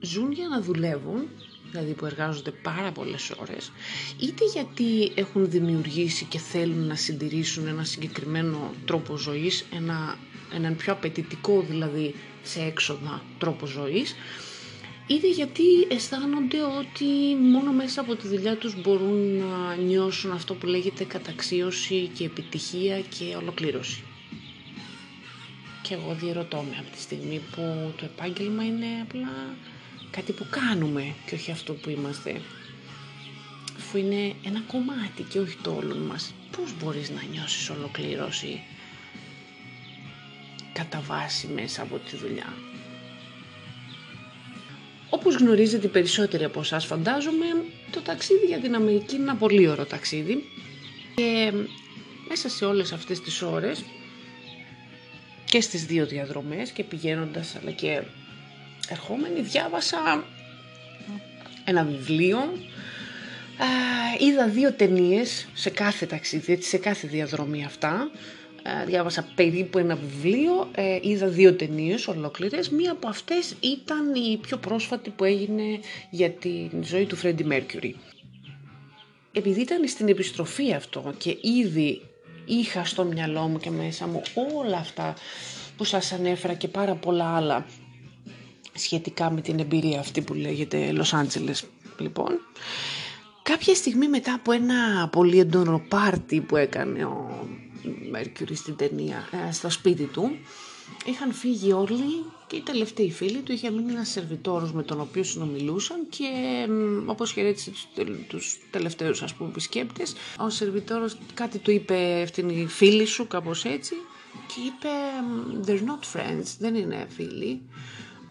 ζουν 0.00 0.32
για 0.32 0.48
να 0.48 0.60
δουλεύουν, 0.60 1.28
δηλαδή 1.70 1.92
που 1.92 2.06
εργάζονται 2.06 2.50
πάρα 2.50 2.92
πολλές 2.92 3.30
ώρες, 3.40 3.72
είτε 4.20 4.44
γιατί 4.52 5.12
έχουν 5.14 5.50
δημιουργήσει 5.50 6.24
και 6.24 6.38
θέλουν 6.38 6.86
να 6.86 6.94
συντηρήσουν 6.94 7.66
ένα 7.66 7.84
συγκεκριμένο 7.84 8.74
τρόπο 8.84 9.16
ζωής, 9.16 9.64
ένα, 9.74 10.18
έναν 10.54 10.76
πιο 10.76 10.92
απαιτητικό 10.92 11.60
δηλαδή 11.68 12.14
σε 12.42 12.60
έξοδα 12.62 13.22
τρόπο 13.38 13.66
ζωής, 13.66 14.14
είτε 15.06 15.30
γιατί 15.30 15.62
αισθάνονται 15.88 16.58
ότι 16.78 17.34
μόνο 17.52 17.72
μέσα 17.72 18.00
από 18.00 18.14
τη 18.16 18.26
δουλειά 18.28 18.56
τους 18.56 18.80
μπορούν 18.80 19.36
να 19.36 19.74
νιώσουν 19.74 20.32
αυτό 20.32 20.54
που 20.54 20.66
λέγεται 20.66 21.04
καταξίωση 21.04 22.10
και 22.14 22.24
επιτυχία 22.24 23.00
και 23.00 23.34
ολοκλήρωση. 23.40 24.02
Και 25.88 25.94
εγώ 25.94 26.14
διερωτώ 26.20 26.56
με 26.70 26.76
από 26.78 26.90
τη 26.90 27.00
στιγμή 27.00 27.40
που 27.52 27.92
το 27.96 28.04
επάγγελμα 28.04 28.64
είναι 28.64 28.86
απλά 29.02 29.56
κάτι 30.10 30.32
που 30.32 30.46
κάνουμε 30.50 31.14
και 31.26 31.34
όχι 31.34 31.50
αυτό 31.50 31.72
που 31.72 31.90
είμαστε. 31.90 32.40
Αφού 33.76 33.98
είναι 33.98 34.34
ένα 34.44 34.60
κομμάτι 34.66 35.22
και 35.22 35.38
όχι 35.38 35.56
το 35.62 35.74
όλο 35.74 35.96
μας. 35.96 36.34
Πώς 36.56 36.74
μπορείς 36.78 37.10
να 37.10 37.22
νιώσεις 37.30 37.70
ολοκλήρωση 37.70 38.60
κατά 40.72 41.00
βάση 41.00 41.46
μέσα 41.46 41.82
από 41.82 41.98
τη 41.98 42.16
δουλειά; 42.16 42.52
Όπως 45.10 45.34
γνωρίζετε 45.34 45.86
οι 45.86 45.90
περισσότεροι 45.90 46.44
από 46.44 46.60
εσάς 46.60 46.86
φαντάζομαι, 46.86 47.46
το 47.90 48.00
ταξίδι 48.00 48.46
για 48.46 48.58
την 48.58 48.74
Αμερική 48.74 49.14
είναι 49.14 49.22
ένα 49.22 49.36
πολύ 49.36 49.68
ωραίο 49.68 49.86
ταξίδι 49.86 50.44
και 51.14 51.52
μέσα 52.28 52.48
σε 52.48 52.64
όλες 52.64 52.92
αυτές 52.92 53.20
τις 53.20 53.42
ώρες 53.42 53.84
και 55.48 55.60
στις 55.60 55.84
δύο 55.86 56.06
διαδρομές 56.06 56.70
και 56.70 56.84
πηγαίνοντας 56.84 57.56
αλλά 57.62 57.70
και 57.70 58.02
ερχόμενη 58.88 59.40
διάβασα 59.40 60.24
ένα 61.64 61.84
βιβλίο 61.84 62.38
είδα 64.18 64.48
δύο 64.48 64.72
ταινίες 64.72 65.48
σε 65.54 65.70
κάθε 65.70 66.06
ταξίδι, 66.06 66.62
σε 66.62 66.78
κάθε 66.78 67.06
διαδρομή 67.06 67.64
αυτά 67.64 68.10
ε, 68.62 68.84
διάβασα 68.84 69.26
περίπου 69.34 69.78
ένα 69.78 69.96
βιβλίο, 69.96 70.70
ε, 70.74 70.98
είδα 71.02 71.26
δύο 71.26 71.54
ταινίες 71.54 72.08
ολόκληρες. 72.08 72.68
Μία 72.68 72.92
από 72.92 73.08
αυτές 73.08 73.54
ήταν 73.60 74.14
η 74.14 74.36
πιο 74.36 74.56
πρόσφατη 74.56 75.10
που 75.10 75.24
έγινε 75.24 75.80
για 76.10 76.30
τη 76.30 76.68
ζωή 76.82 77.04
του 77.04 77.16
Φρέντι 77.16 77.44
Μέρκιουρι. 77.44 77.96
Επειδή 79.32 79.60
ήταν 79.60 79.88
στην 79.88 80.08
επιστροφή 80.08 80.72
αυτό 80.72 81.14
και 81.18 81.36
ήδη 81.40 82.00
είχα 82.48 82.84
στο 82.84 83.04
μυαλό 83.04 83.40
μου 83.40 83.58
και 83.58 83.70
μέσα 83.70 84.06
μου 84.06 84.22
όλα 84.56 84.76
αυτά 84.76 85.14
που 85.76 85.84
σας 85.84 86.12
ανέφερα 86.12 86.54
και 86.54 86.68
πάρα 86.68 86.94
πολλά 86.94 87.36
άλλα 87.36 87.66
σχετικά 88.74 89.30
με 89.30 89.40
την 89.40 89.58
εμπειρία 89.58 90.00
αυτή 90.00 90.20
που 90.20 90.34
λέγεται 90.34 90.92
Los 90.94 91.20
Angeles. 91.20 91.68
Λοιπόν, 91.98 92.38
κάποια 93.42 93.74
στιγμή 93.74 94.08
μετά 94.08 94.34
από 94.34 94.52
ένα 94.52 95.08
πολύ 95.08 95.38
έντονο 95.38 95.82
πάρτι 95.88 96.40
που 96.40 96.56
έκανε 96.56 97.04
ο 97.04 97.48
Μέρκιουρι 98.10 98.54
στην 98.54 98.76
ταινία, 98.76 99.28
ε, 99.48 99.52
στο 99.52 99.70
σπίτι 99.70 100.04
του. 100.04 100.30
Είχαν 101.04 101.32
φύγει 101.32 101.72
όλοι 101.72 102.24
και 102.48 102.56
οι 102.56 102.60
τελευταίοι 102.60 103.10
φίλοι 103.10 103.38
του 103.38 103.52
είχε 103.52 103.70
μείνει 103.70 103.92
ένας 103.92 104.08
σερβιτόρος 104.08 104.72
με 104.72 104.82
τον 104.82 105.00
οποίο 105.00 105.22
συνομιλούσαν 105.22 106.08
και 106.08 106.26
όπως 107.06 107.32
χαιρέτησε 107.32 107.70
τους, 107.70 107.86
τους 108.28 108.58
τελευταίους 108.70 109.22
ας 109.22 109.34
πούμε 109.34 109.48
επισκέπτες 109.48 110.14
ο 110.38 110.50
σερβιτόρος 110.50 111.18
κάτι 111.34 111.58
του 111.58 111.70
είπε 111.70 112.20
αυτήν 112.22 112.48
η 112.48 112.66
φίλη 112.66 113.04
σου 113.04 113.26
κάπως 113.26 113.64
έτσι 113.64 113.94
και 114.46 114.60
είπε 114.66 114.88
they're 115.66 115.84
not 115.84 116.16
friends, 116.16 116.56
δεν 116.58 116.74
είναι 116.74 117.06
φίλοι. 117.10 117.62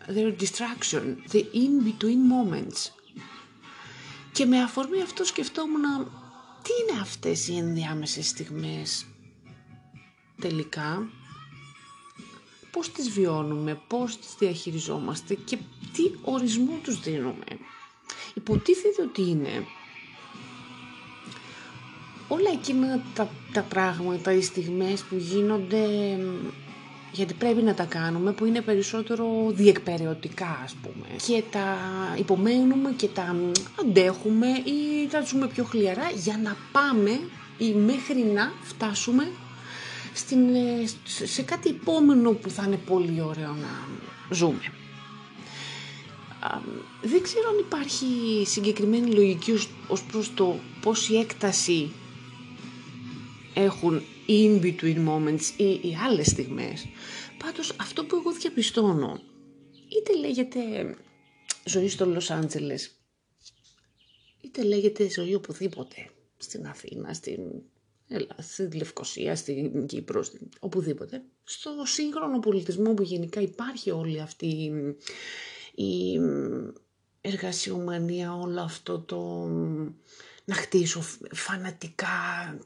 They're 0.08 0.36
distraction, 0.42 1.04
the 1.32 1.44
in 1.54 1.84
between 1.88 2.22
moments 2.34 2.92
και 4.32 4.46
με 4.46 4.62
αφορμή 4.62 5.02
αυτό 5.02 5.24
σκεφτόμουν 5.24 5.82
τι 6.62 6.72
είναι 6.82 7.02
αυτές 7.02 7.48
οι 7.48 7.58
ενδιάμεσες 7.58 8.28
στιγμές 8.28 9.06
τελικά; 10.42 11.10
Πώς 12.78 12.92
τις 12.92 13.10
βιώνουμε, 13.10 13.80
πώς 13.88 14.18
τις 14.18 14.36
διαχειριζόμαστε 14.40 15.34
και 15.34 15.58
τι 15.94 16.12
ορισμό 16.24 16.80
τους 16.84 17.00
δίνουμε. 17.02 17.46
Υποτίθεται 18.34 19.02
ότι 19.02 19.22
είναι 19.30 19.66
όλα 22.28 22.50
εκείνα 22.54 23.04
τα, 23.14 23.30
τα 23.54 23.62
πράγματα, 23.62 24.32
οι 24.32 24.42
στιγμές 24.42 25.02
που 25.02 25.16
γίνονται 25.16 25.86
γιατί 27.12 27.34
πρέπει 27.34 27.62
να 27.62 27.74
τα 27.74 27.84
κάνουμε 27.84 28.32
που 28.32 28.46
είναι 28.46 28.62
περισσότερο 28.62 29.52
διεκπαιρεωτικά 29.52 30.60
ας 30.64 30.74
πούμε 30.74 31.06
και 31.28 31.44
τα 31.52 31.78
υπομένουμε 32.18 32.92
και 32.92 33.08
τα 33.08 33.36
αντέχουμε 33.82 34.48
ή 34.48 35.08
τα 35.12 35.22
ζούμε 35.22 35.48
πιο 35.48 35.64
χλιαρά 35.64 36.10
για 36.24 36.40
να 36.44 36.56
πάμε 36.72 37.20
ή 37.58 37.74
μέχρι 37.74 38.24
να 38.24 38.52
φτάσουμε 38.64 39.32
στην, 40.18 40.56
ε, 40.56 40.86
σε 41.26 41.42
κάτι 41.42 41.70
επόμενο 41.70 42.32
που 42.32 42.50
θα 42.50 42.64
είναι 42.66 42.78
πολύ 42.78 43.22
ωραίο 43.22 43.54
να 43.54 43.88
ζούμε. 44.32 44.62
Δεν 47.02 47.22
ξέρω 47.22 47.50
αν 47.50 47.58
υπάρχει 47.58 48.06
συγκεκριμένη 48.46 49.12
λογική 49.12 49.52
ως, 49.52 49.70
ως 49.88 50.04
προς 50.04 50.34
το 50.34 50.60
πόση 50.82 51.14
έκταση 51.14 51.92
έχουν 53.54 54.02
οι 54.26 54.46
in-between 54.46 55.08
moments 55.08 55.44
ή 55.58 55.64
οι 55.64 55.98
άλλες 56.06 56.28
στιγμές. 56.28 56.88
Πάντως 57.38 57.76
αυτό 57.80 58.06
που 58.06 58.16
εγώ 58.16 58.32
διαπιστώνω, 58.34 59.20
είτε 59.98 60.18
λέγεται 60.20 60.96
ζωή 61.66 61.90
στο 61.90 62.06
Λος 62.06 62.32
Άντζελες, 62.32 62.92
είτε 64.42 64.64
λέγεται 64.64 65.10
ζωή 65.10 65.34
οπουδήποτε, 65.34 66.10
στην 66.38 66.68
Αθήνα, 66.68 67.14
στην 67.14 67.40
Έλα, 68.08 68.36
στη 68.40 68.72
Λευκοσία, 68.72 69.36
στην 69.36 69.86
Κύπρο, 69.86 70.24
στην... 70.24 70.50
οπουδήποτε. 70.60 71.24
Στο 71.44 71.72
σύγχρονο 71.86 72.40
πολιτισμό 72.40 72.94
που 72.94 73.04
γενικά 73.04 73.42
υπάρχει 73.42 73.92
όλη 73.92 74.22
αυτή 74.22 74.72
η 75.76 76.20
εργασιομανία, 77.22 78.36
όλο 78.36 78.62
αυτό 78.62 79.00
το 79.00 79.48
να 80.46 80.56
χτίσω 80.56 81.02
φανατικά 81.32 82.08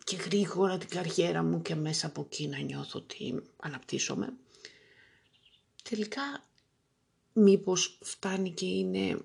και 0.04 0.16
γρήγορα 0.16 0.78
την 0.78 0.90
καριέρα 0.90 1.44
μου 1.44 1.62
και 1.62 1.76
μέσα 1.76 2.08
από 2.08 2.22
εκεί 2.22 2.48
να 2.48 2.58
νιώθω 2.60 3.00
ότι 3.00 3.42
αναπτύσσομαι. 3.58 4.34
Τελικά 5.90 6.22
μήπως 7.34 7.98
φτάνει 8.02 8.52
και 8.52 8.66
είναι 8.66 9.18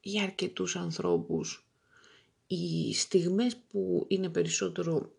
για 0.00 0.22
αρκετούς 0.22 0.76
ανθρώπους 0.76 1.68
οι 2.46 2.94
στιγμές 2.94 3.56
που 3.56 4.04
είναι 4.08 4.28
περισσότερο 4.28 5.12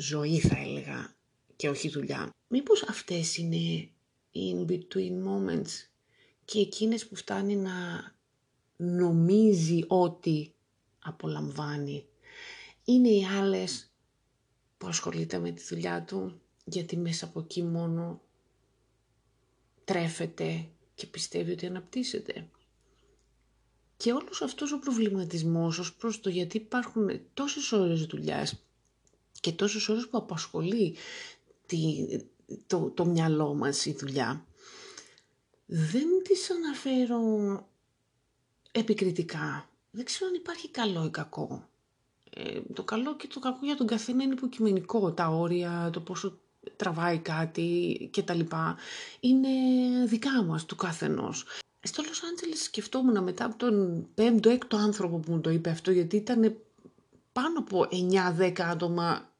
ζωή 0.00 0.38
θα 0.40 0.56
έλεγα 0.58 1.16
και 1.56 1.68
όχι 1.68 1.88
δουλειά. 1.88 2.30
Μήπως 2.48 2.82
αυτές 2.82 3.36
είναι 3.36 3.56
οι 4.30 4.56
in-between 4.56 5.24
moments 5.26 5.88
και 6.44 6.58
εκείνες 6.58 7.08
που 7.08 7.16
φτάνει 7.16 7.56
να 7.56 7.72
νομίζει 8.76 9.84
ότι 9.86 10.54
απολαμβάνει. 10.98 12.06
Είναι 12.84 13.08
οι 13.08 13.24
άλλες 13.24 13.92
που 14.78 14.86
ασχολείται 14.86 15.38
με 15.38 15.50
τη 15.50 15.62
δουλειά 15.68 16.04
του 16.04 16.40
γιατί 16.64 16.96
μέσα 16.96 17.24
από 17.24 17.40
εκεί 17.40 17.62
μόνο 17.62 18.22
τρέφεται 19.84 20.68
και 20.94 21.06
πιστεύει 21.06 21.50
ότι 21.50 21.66
αναπτύσσεται. 21.66 22.48
Και 23.96 24.12
όλος 24.12 24.42
αυτός 24.42 24.72
ο 24.72 24.78
προβληματισμός 24.78 25.78
ως 25.78 25.94
προς 25.94 26.20
το 26.20 26.28
γιατί 26.28 26.56
υπάρχουν 26.56 27.20
τόσες 27.34 27.72
ώρες 27.72 28.04
δουλειάς 28.04 28.67
και 29.40 29.52
τόσες 29.52 29.88
ώρες 29.88 30.08
που 30.08 30.18
απασχολεί 30.18 30.94
τη, 31.66 32.06
το, 32.66 32.90
το 32.94 33.04
μυαλό 33.04 33.54
μας 33.54 33.86
η 33.86 33.96
δουλειά, 33.98 34.46
δεν 35.66 36.06
τις 36.22 36.50
αναφέρω 36.50 37.20
επικριτικά. 38.72 39.68
Δεν 39.90 40.04
ξέρω 40.04 40.26
αν 40.26 40.34
υπάρχει 40.34 40.68
καλό 40.68 41.04
ή 41.04 41.10
κακό. 41.10 41.68
Ε, 42.30 42.60
το 42.74 42.82
καλό 42.84 43.16
και 43.16 43.26
το 43.26 43.40
κακό 43.40 43.58
για 43.62 43.76
τον 43.76 43.86
καθένα 43.86 44.22
είναι 44.22 44.34
υποκειμενικό. 44.34 45.12
Τα 45.12 45.28
όρια, 45.28 45.90
το 45.92 46.00
πόσο 46.00 46.38
τραβάει 46.76 47.18
κάτι 47.18 48.08
και 48.12 48.22
τα 48.22 48.34
λοιπά, 48.34 48.76
είναι 49.20 49.48
δικά 50.06 50.42
μας, 50.42 50.64
του 50.64 50.76
καθενός. 50.76 51.44
Στο 51.80 52.02
Λος 52.06 52.22
Άντζελες 52.22 52.62
σκεφτόμουν 52.62 53.22
μετά 53.22 53.44
από 53.44 53.56
τον 53.56 54.06
πέμπτο, 54.14 54.50
έκτο 54.50 54.76
άνθρωπο 54.76 55.18
που 55.18 55.32
μου 55.32 55.40
το 55.40 55.50
είπε 55.50 55.70
αυτό, 55.70 55.90
γιατί 55.90 56.16
ήταν 56.16 56.56
πάνω 57.38 57.58
από 57.58 57.88
9-10 58.38 58.60
άτομα 58.60 59.32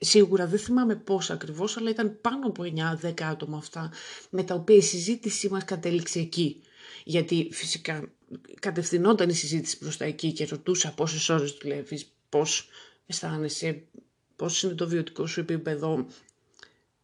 Σίγουρα 0.00 0.46
δεν 0.46 0.58
θυμάμαι 0.58 0.96
πόσα 0.96 1.34
ακριβώς, 1.34 1.76
αλλά 1.76 1.90
ήταν 1.90 2.20
πάνω 2.20 2.46
από 2.46 2.64
9-10 3.02 3.22
άτομα 3.22 3.56
αυτά, 3.56 3.92
με 4.30 4.42
τα 4.42 4.54
οποία 4.54 4.76
η 4.76 4.80
συζήτησή 4.80 5.48
μας 5.48 5.64
κατέληξε 5.64 6.18
εκεί. 6.18 6.62
Γιατί 7.04 7.48
φυσικά 7.52 8.08
κατευθυνόταν 8.60 9.28
η 9.28 9.34
συζήτηση 9.34 9.78
προς 9.78 9.96
τα 9.96 10.04
εκεί 10.04 10.32
και 10.32 10.46
ρωτούσα 10.46 10.92
πόσες 10.92 11.28
ώρες 11.28 11.58
δουλεύεις, 11.60 12.12
πώς 12.28 12.68
αισθάνεσαι, 13.06 13.82
πώς 14.36 14.62
είναι 14.62 14.74
το 14.74 14.88
βιωτικό 14.88 15.26
σου 15.26 15.40
επίπεδο, 15.40 16.06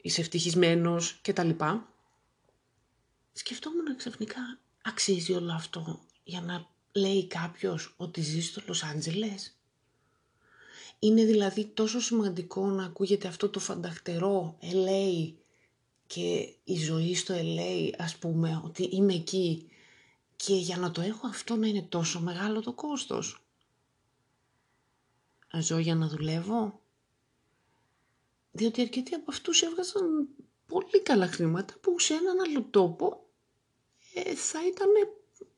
είσαι 0.03 0.21
ευτυχισμένος 0.21 1.19
κτλ. 1.23 1.51
Σκεφτόμουν 3.33 3.97
ξαφνικά, 3.97 4.59
αξίζει 4.83 5.33
όλο 5.33 5.53
αυτό 5.53 6.01
για 6.25 6.41
να 6.41 6.67
λέει 6.93 7.27
κάποιος 7.27 7.95
ότι 7.97 8.21
ζει 8.21 8.41
στο 8.41 8.63
Λος 8.67 8.83
Άντζελες; 8.83 9.57
Είναι 11.05 11.25
δηλαδή 11.25 11.65
τόσο 11.65 12.01
σημαντικό 12.01 12.67
να 12.67 12.85
ακούγεται 12.85 13.29
αυτό 13.29 13.49
το 13.49 13.61
φανταχτερό 13.61 14.59
LA 14.61 15.33
και 16.07 16.55
η 16.65 16.77
ζωή 16.77 17.15
στο 17.15 17.35
LA 17.39 17.93
ας 17.99 18.17
πούμε 18.17 18.63
ότι 18.65 18.83
είμαι 18.83 19.15
εκεί 19.15 19.71
Και 20.37 20.55
για 20.55 20.77
να 20.77 20.91
το 20.91 21.01
έχω 21.01 21.27
αυτό 21.27 21.57
να 21.57 21.67
είναι 21.67 21.83
τόσο 21.83 22.21
μεγάλο 22.21 22.61
το 22.61 22.73
κόστος. 22.73 23.45
Ζω 25.61 25.79
για 25.79 25.95
να 25.95 26.09
δουλεύω. 26.09 26.81
Διότι 28.53 28.81
αρκετοί 28.81 29.15
από 29.15 29.31
αυτούς 29.31 29.63
έβγαζαν 29.63 30.29
πολύ 30.67 31.03
καλά 31.03 31.27
χρήματα 31.27 31.75
που 31.81 31.99
σε 31.99 32.15
έναν 32.15 32.41
άλλο 32.41 32.63
τόπο 32.71 33.27
ε, 34.15 34.35
θα 34.35 34.67
ήταν 34.67 34.89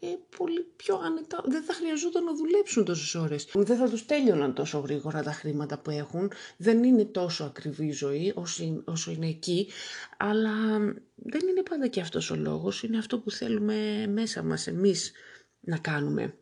ε, 0.01 0.07
πολύ 0.37 0.67
πιο 0.77 0.97
άνετα. 1.05 1.43
Δεν 1.47 1.63
θα 1.63 1.73
χρειαζόταν 1.73 2.25
να 2.25 2.35
δουλέψουν 2.35 2.85
τόσες 2.85 3.15
ώρες. 3.15 3.49
Δεν 3.55 3.77
θα 3.77 3.89
τους 3.89 4.07
τέλειωναν 4.07 4.55
τόσο 4.55 4.79
γρήγορα 4.79 5.23
τα 5.23 5.33
χρήματα 5.33 5.79
που 5.79 5.91
έχουν. 5.91 6.33
Δεν 6.57 6.85
είναι 6.85 7.05
τόσο 7.05 7.45
ακριβή 7.45 7.87
η 7.87 7.93
ζωή 7.93 8.33
όσο, 8.37 8.83
όσο 8.85 9.11
είναι 9.11 9.29
εκεί. 9.29 9.69
Αλλά 10.17 10.79
δεν 11.15 11.49
είναι 11.49 11.63
πάντα 11.71 11.87
και 11.87 12.01
αυτός 12.01 12.31
ο 12.31 12.37
λόγος. 12.37 12.83
Είναι 12.83 12.99
αυτό 12.99 13.19
που 13.19 13.31
θέλουμε 13.31 14.07
μέσα 14.07 14.43
μας 14.43 14.67
εμείς 14.67 15.13
να 15.61 15.79
κάνουμε. 15.79 16.35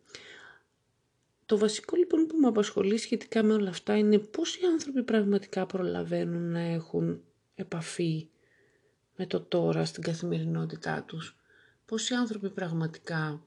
Το 1.46 1.58
βασικό 1.58 1.96
λοιπόν 1.96 2.26
που 2.26 2.36
με 2.36 2.46
απασχολεί 2.46 2.98
σχετικά 2.98 3.42
με 3.42 3.52
όλα 3.52 3.68
αυτά 3.68 3.96
είναι 3.96 4.18
πώς 4.18 4.56
οι 4.56 4.64
άνθρωποι 4.72 5.02
πραγματικά 5.02 5.66
προλαβαίνουν 5.66 6.50
να 6.50 6.60
έχουν 6.60 7.22
επαφή 7.54 8.28
με 9.16 9.26
το 9.26 9.40
τώρα 9.40 9.84
στην 9.84 10.02
καθημερινότητά 10.02 11.02
τους. 11.06 11.36
Πώς 11.92 12.08
οι 12.10 12.14
άνθρωποι 12.14 12.50
πραγματικά 12.50 13.42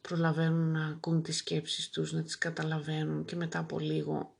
προλαβαίνουν 0.00 0.72
να 0.72 0.86
ακούν 0.86 1.22
τις 1.22 1.36
σκέψεις 1.36 1.90
τους, 1.90 2.12
να 2.12 2.22
τις 2.22 2.38
καταλαβαίνουν 2.38 3.24
και 3.24 3.36
μετά 3.36 3.58
από 3.58 3.78
λίγο 3.78 4.36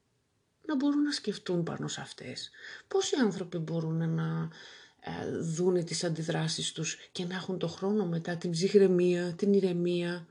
να 0.67 0.77
μπορούν 0.77 1.03
να 1.03 1.13
σκεφτούν 1.13 1.63
πάνω 1.63 1.89
σε 1.89 2.01
αυτές. 2.01 2.51
Πώς 2.89 3.11
οι 3.11 3.17
άνθρωποι 3.17 3.59
μπορούν 3.59 4.15
να 4.15 4.51
ε, 5.01 5.39
δούνε 5.39 5.83
τις 5.83 6.05
αντιδράσεις 6.05 6.73
τους 6.73 6.97
και 7.13 7.25
να 7.25 7.35
έχουν 7.35 7.59
το 7.59 7.69
χρόνο 7.69 8.07
μετά 8.07 8.37
την 8.37 8.51
ψυχραιμία, 8.51 9.35
την 9.35 9.53
ηρεμία, 9.53 10.27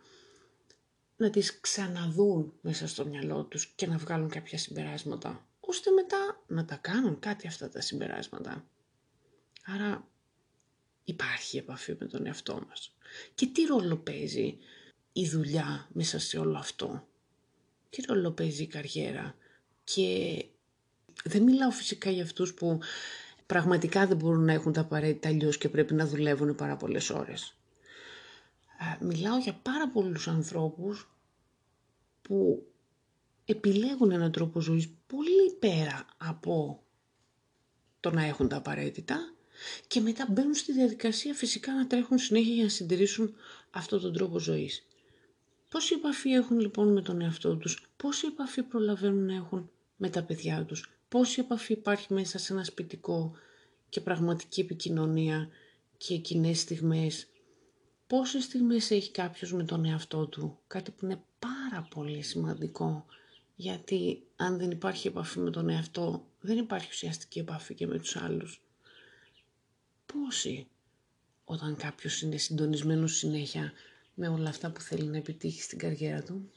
να 1.17 1.29
τις 1.29 1.59
ξαναδούν 1.59 2.53
μέσα 2.61 2.87
στο 2.87 3.05
μυαλό 3.05 3.43
τους 3.43 3.65
και 3.75 3.87
να 3.87 3.97
βγάλουν 3.97 4.29
κάποια 4.29 4.57
συμπεράσματα, 4.57 5.47
ώστε 5.59 5.91
μετά 5.91 6.43
να 6.47 6.65
τα 6.65 6.75
κάνουν 6.75 7.19
κάτι 7.19 7.47
αυτά 7.47 7.69
τα 7.69 7.81
συμπεράσματα. 7.81 8.65
Άρα 9.65 10.07
υπάρχει 11.03 11.57
επαφή 11.57 11.95
με 11.99 12.05
τον 12.05 12.25
εαυτό 12.25 12.63
μας. 12.67 12.95
Και 13.35 13.47
τι 13.47 13.61
ρόλο 13.65 13.97
παίζει 13.97 14.57
η 15.13 15.27
δουλειά 15.27 15.87
μέσα 15.93 16.19
σε 16.19 16.37
όλο 16.37 16.57
αυτό; 16.57 17.07
Τι 17.89 18.01
ρόλο 18.01 18.31
παίζει 18.31 18.63
η 18.63 18.67
καριέρα; 18.67 19.35
Και 19.83 20.45
δεν 21.23 21.43
μιλάω 21.43 21.71
φυσικά 21.71 22.09
για 22.09 22.23
αυτούς 22.23 22.53
που 22.53 22.79
πραγματικά 23.45 24.07
δεν 24.07 24.17
μπορούν 24.17 24.45
να 24.45 24.53
έχουν 24.53 24.73
τα 24.73 24.81
απαραίτητα 24.81 25.29
αλλιώς 25.29 25.57
και 25.57 25.69
πρέπει 25.69 25.93
να 25.93 26.07
δουλεύουν 26.07 26.55
πάρα 26.55 26.77
πολλές 26.77 27.09
ώρες. 27.09 27.55
Μιλάω 28.99 29.37
για 29.37 29.53
πάρα 29.53 29.89
πολλούς 29.89 30.27
ανθρώπους 30.27 31.09
που 32.21 32.67
επιλέγουν 33.45 34.11
έναν 34.11 34.31
τρόπο 34.31 34.59
ζωής 34.59 34.89
πολύ 35.07 35.53
πέρα 35.59 36.05
από 36.17 36.83
το 37.99 38.11
να 38.11 38.23
έχουν 38.23 38.47
τα 38.47 38.55
απαραίτητα 38.57 39.33
και 39.87 40.01
μετά 40.01 40.27
μπαίνουν 40.29 40.53
στη 40.53 40.71
διαδικασία 40.71 41.33
φυσικά 41.33 41.73
να 41.73 41.87
τρέχουν 41.87 42.17
συνέχεια 42.17 42.53
για 42.53 42.63
να 42.63 42.69
συντηρήσουν 42.69 43.35
αυτόν 43.71 44.01
τον 44.01 44.13
τρόπο 44.13 44.39
ζωής. 44.39 44.85
Πόση 45.69 45.93
επαφή 45.93 46.29
έχουν 46.29 46.59
λοιπόν 46.59 46.91
με 46.91 47.01
τον 47.01 47.21
εαυτό 47.21 47.55
τους, 47.55 47.91
πόση 47.97 48.27
επαφή 48.27 48.63
προλαβαίνουν 48.63 49.25
να 49.25 49.35
έχουν 49.35 49.69
με 49.95 50.09
τα 50.09 50.23
παιδιά 50.23 50.65
τους, 50.65 50.91
πόση 51.09 51.39
επαφή 51.39 51.73
υπάρχει 51.73 52.13
μέσα 52.13 52.37
σε 52.37 52.53
ένα 52.53 52.63
σπιτικό 52.63 53.35
και 53.89 54.01
πραγματική 54.01 54.61
επικοινωνία 54.61 55.49
και 55.97 56.17
κοινές 56.17 56.59
στιγμές, 56.59 57.27
πόσες 58.07 58.43
στιγμές 58.43 58.91
έχει 58.91 59.11
κάποιος 59.11 59.53
με 59.53 59.63
τον 59.63 59.85
εαυτό 59.85 60.25
του, 60.27 60.59
κάτι 60.67 60.91
που 60.91 61.05
είναι 61.05 61.23
πάρα 61.39 61.87
πολύ 61.89 62.21
σημαντικό, 62.21 63.05
γιατί 63.55 64.23
αν 64.35 64.57
δεν 64.57 64.71
υπάρχει 64.71 65.07
επαφή 65.07 65.39
με 65.39 65.49
τον 65.49 65.69
εαυτό, 65.69 66.27
δεν 66.39 66.57
υπάρχει 66.57 66.87
ουσιαστική 66.91 67.39
επαφή 67.39 67.73
και 67.73 67.87
με 67.87 67.99
τους 67.99 68.15
άλλους 68.15 68.62
πόσοι 70.05 70.67
όταν 71.45 71.75
κάποιος 71.75 72.21
είναι 72.21 72.37
συντονισμένος 72.37 73.17
συνέχεια 73.17 73.73
με 74.13 74.27
όλα 74.27 74.49
αυτά 74.49 74.71
που 74.71 74.81
θέλει 74.81 75.05
να 75.07 75.17
επιτύχει 75.17 75.61
στην 75.61 75.77
καριέρα 75.77 76.23
του; 76.23 76.51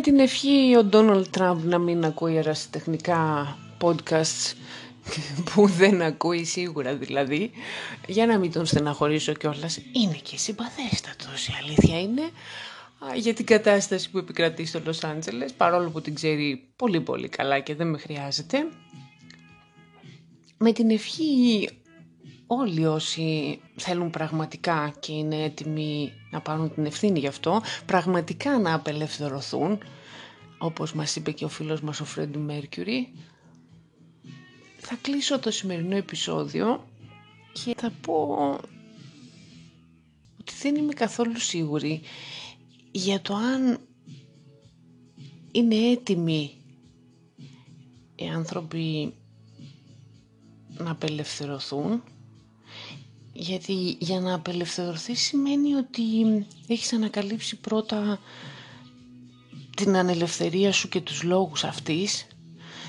Με 0.00 0.06
την 0.06 0.18
ευχή 0.18 0.76
ο 0.76 0.84
Ντόναλτ 0.84 1.26
Τραμπ 1.30 1.64
να 1.64 1.78
μην 1.78 2.04
ακούει 2.04 2.36
ερασιτεχνικά 2.36 3.56
podcasts 3.80 4.52
που 5.54 5.66
δεν 5.66 6.02
ακούει 6.02 6.44
σίγουρα 6.44 6.94
δηλαδή, 6.94 7.50
για 8.06 8.26
να 8.26 8.38
μην 8.38 8.52
τον 8.52 8.66
στεναχωρήσω 8.66 9.32
κιόλας. 9.32 9.76
Είναι 9.76 10.18
και 10.22 10.36
συμπαθέστατος 10.36 11.48
η 11.48 11.52
αλήθεια 11.62 12.00
είναι 12.00 12.22
για 13.14 13.34
την 13.34 13.46
κατάσταση 13.46 14.10
που 14.10 14.18
επικρατεί 14.18 14.66
στο 14.66 14.80
Λος 14.84 15.04
Άντζελες, 15.04 15.52
παρόλο 15.52 15.90
που 15.90 16.00
την 16.00 16.14
ξέρει 16.14 16.68
πολύ 16.76 17.00
πολύ 17.00 17.28
καλά 17.28 17.58
και 17.60 17.74
δεν 17.74 17.86
με 17.86 17.98
χρειάζεται. 17.98 18.58
Με 20.56 20.72
την 20.72 20.90
ευχή 20.90 21.68
όλοι 22.52 22.86
όσοι 22.86 23.60
θέλουν 23.76 24.10
πραγματικά 24.10 24.94
και 25.00 25.12
είναι 25.12 25.42
έτοιμοι 25.42 26.12
να 26.30 26.40
πάρουν 26.40 26.74
την 26.74 26.84
ευθύνη 26.86 27.18
γι' 27.18 27.26
αυτό, 27.26 27.60
πραγματικά 27.86 28.58
να 28.58 28.74
απελευθερωθούν, 28.74 29.78
όπως 30.58 30.92
μας 30.92 31.16
είπε 31.16 31.30
και 31.30 31.44
ο 31.44 31.48
φίλος 31.48 31.80
μας 31.80 32.00
ο 32.00 32.04
Φρέντι 32.04 32.38
Μέρκιουρι, 32.38 33.12
θα 34.78 34.96
κλείσω 35.02 35.38
το 35.38 35.50
σημερινό 35.50 35.96
επεισόδιο 35.96 36.84
και 37.52 37.74
θα 37.76 37.90
πω 38.00 38.36
ότι 40.40 40.52
δεν 40.62 40.74
είμαι 40.74 40.92
καθόλου 40.92 41.38
σίγουρη 41.38 42.00
για 42.90 43.20
το 43.20 43.34
αν 43.34 43.78
είναι 45.52 45.74
έτοιμοι 45.76 46.50
οι 48.14 48.26
άνθρωποι 48.28 49.14
να 50.78 50.90
απελευθερωθούν 50.90 52.02
Γιατί 53.42 53.96
για 54.00 54.20
να 54.20 54.34
απελευθερωθεί 54.34 55.14
σημαίνει 55.14 55.74
ότι 55.74 56.02
έχεις 56.66 56.92
ανακαλύψει 56.92 57.56
πρώτα 57.56 58.18
την 59.76 59.96
ανελευθερία 59.96 60.72
σου 60.72 60.88
και 60.88 61.00
τους 61.00 61.22
λόγους 61.22 61.64
αυτής, 61.64 62.26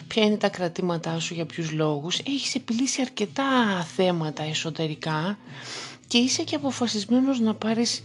ποια 0.07 0.23
είναι 0.23 0.37
τα 0.37 0.49
κρατήματά 0.49 1.19
σου 1.19 1.33
για 1.33 1.45
ποιους 1.45 1.71
λόγους, 1.71 2.19
έχεις 2.19 2.55
επιλύσει 2.55 3.01
αρκετά 3.01 3.81
θέματα 3.83 4.43
εσωτερικά 4.43 5.37
και 6.07 6.17
είσαι 6.17 6.43
και 6.43 6.55
αποφασισμένος 6.55 7.39
να 7.39 7.55
πάρεις 7.55 8.03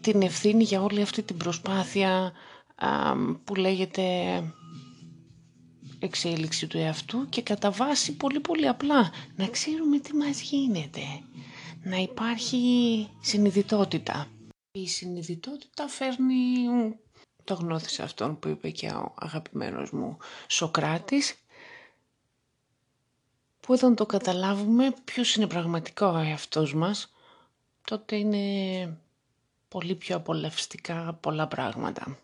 την 0.00 0.22
ευθύνη 0.22 0.62
για 0.64 0.82
όλη 0.82 1.02
αυτή 1.02 1.22
την 1.22 1.36
προσπάθεια 1.36 2.32
που 3.44 3.54
λέγεται 3.54 4.02
εξέλιξη 5.98 6.66
του 6.66 6.78
εαυτού 6.78 7.28
και 7.28 7.42
κατά 7.42 7.70
βάση 7.70 8.12
πολύ 8.16 8.40
πολύ 8.40 8.68
απλά 8.68 9.10
να 9.36 9.46
ξέρουμε 9.46 9.98
τι 9.98 10.14
μας 10.14 10.40
γίνεται, 10.40 11.00
να 11.88 11.96
υπάρχει 11.96 13.08
συνειδητότητα. 13.20 14.26
Η 14.72 14.88
συνειδητότητα 14.88 15.88
φέρνει, 15.88 16.36
το 17.44 17.54
γνώθησε 17.54 18.02
αυτόν 18.02 18.38
που 18.38 18.48
είπε 18.48 18.70
και 18.70 18.88
ο 18.88 19.14
αγαπημένος 19.18 19.90
μου 19.90 20.16
Σοκράτης, 20.46 21.34
που 23.60 23.74
όταν 23.74 23.94
το 23.94 24.06
καταλάβουμε 24.06 24.94
ποιος 25.04 25.34
είναι 25.34 25.46
πραγματικά 25.46 26.08
ο 26.10 26.16
εαυτός 26.16 26.74
μας, 26.74 27.12
τότε 27.84 28.16
είναι 28.16 28.96
πολύ 29.68 29.94
πιο 29.94 30.16
απολαυστικά 30.16 31.12
πολλά 31.20 31.46
πράγματα. 31.48 32.18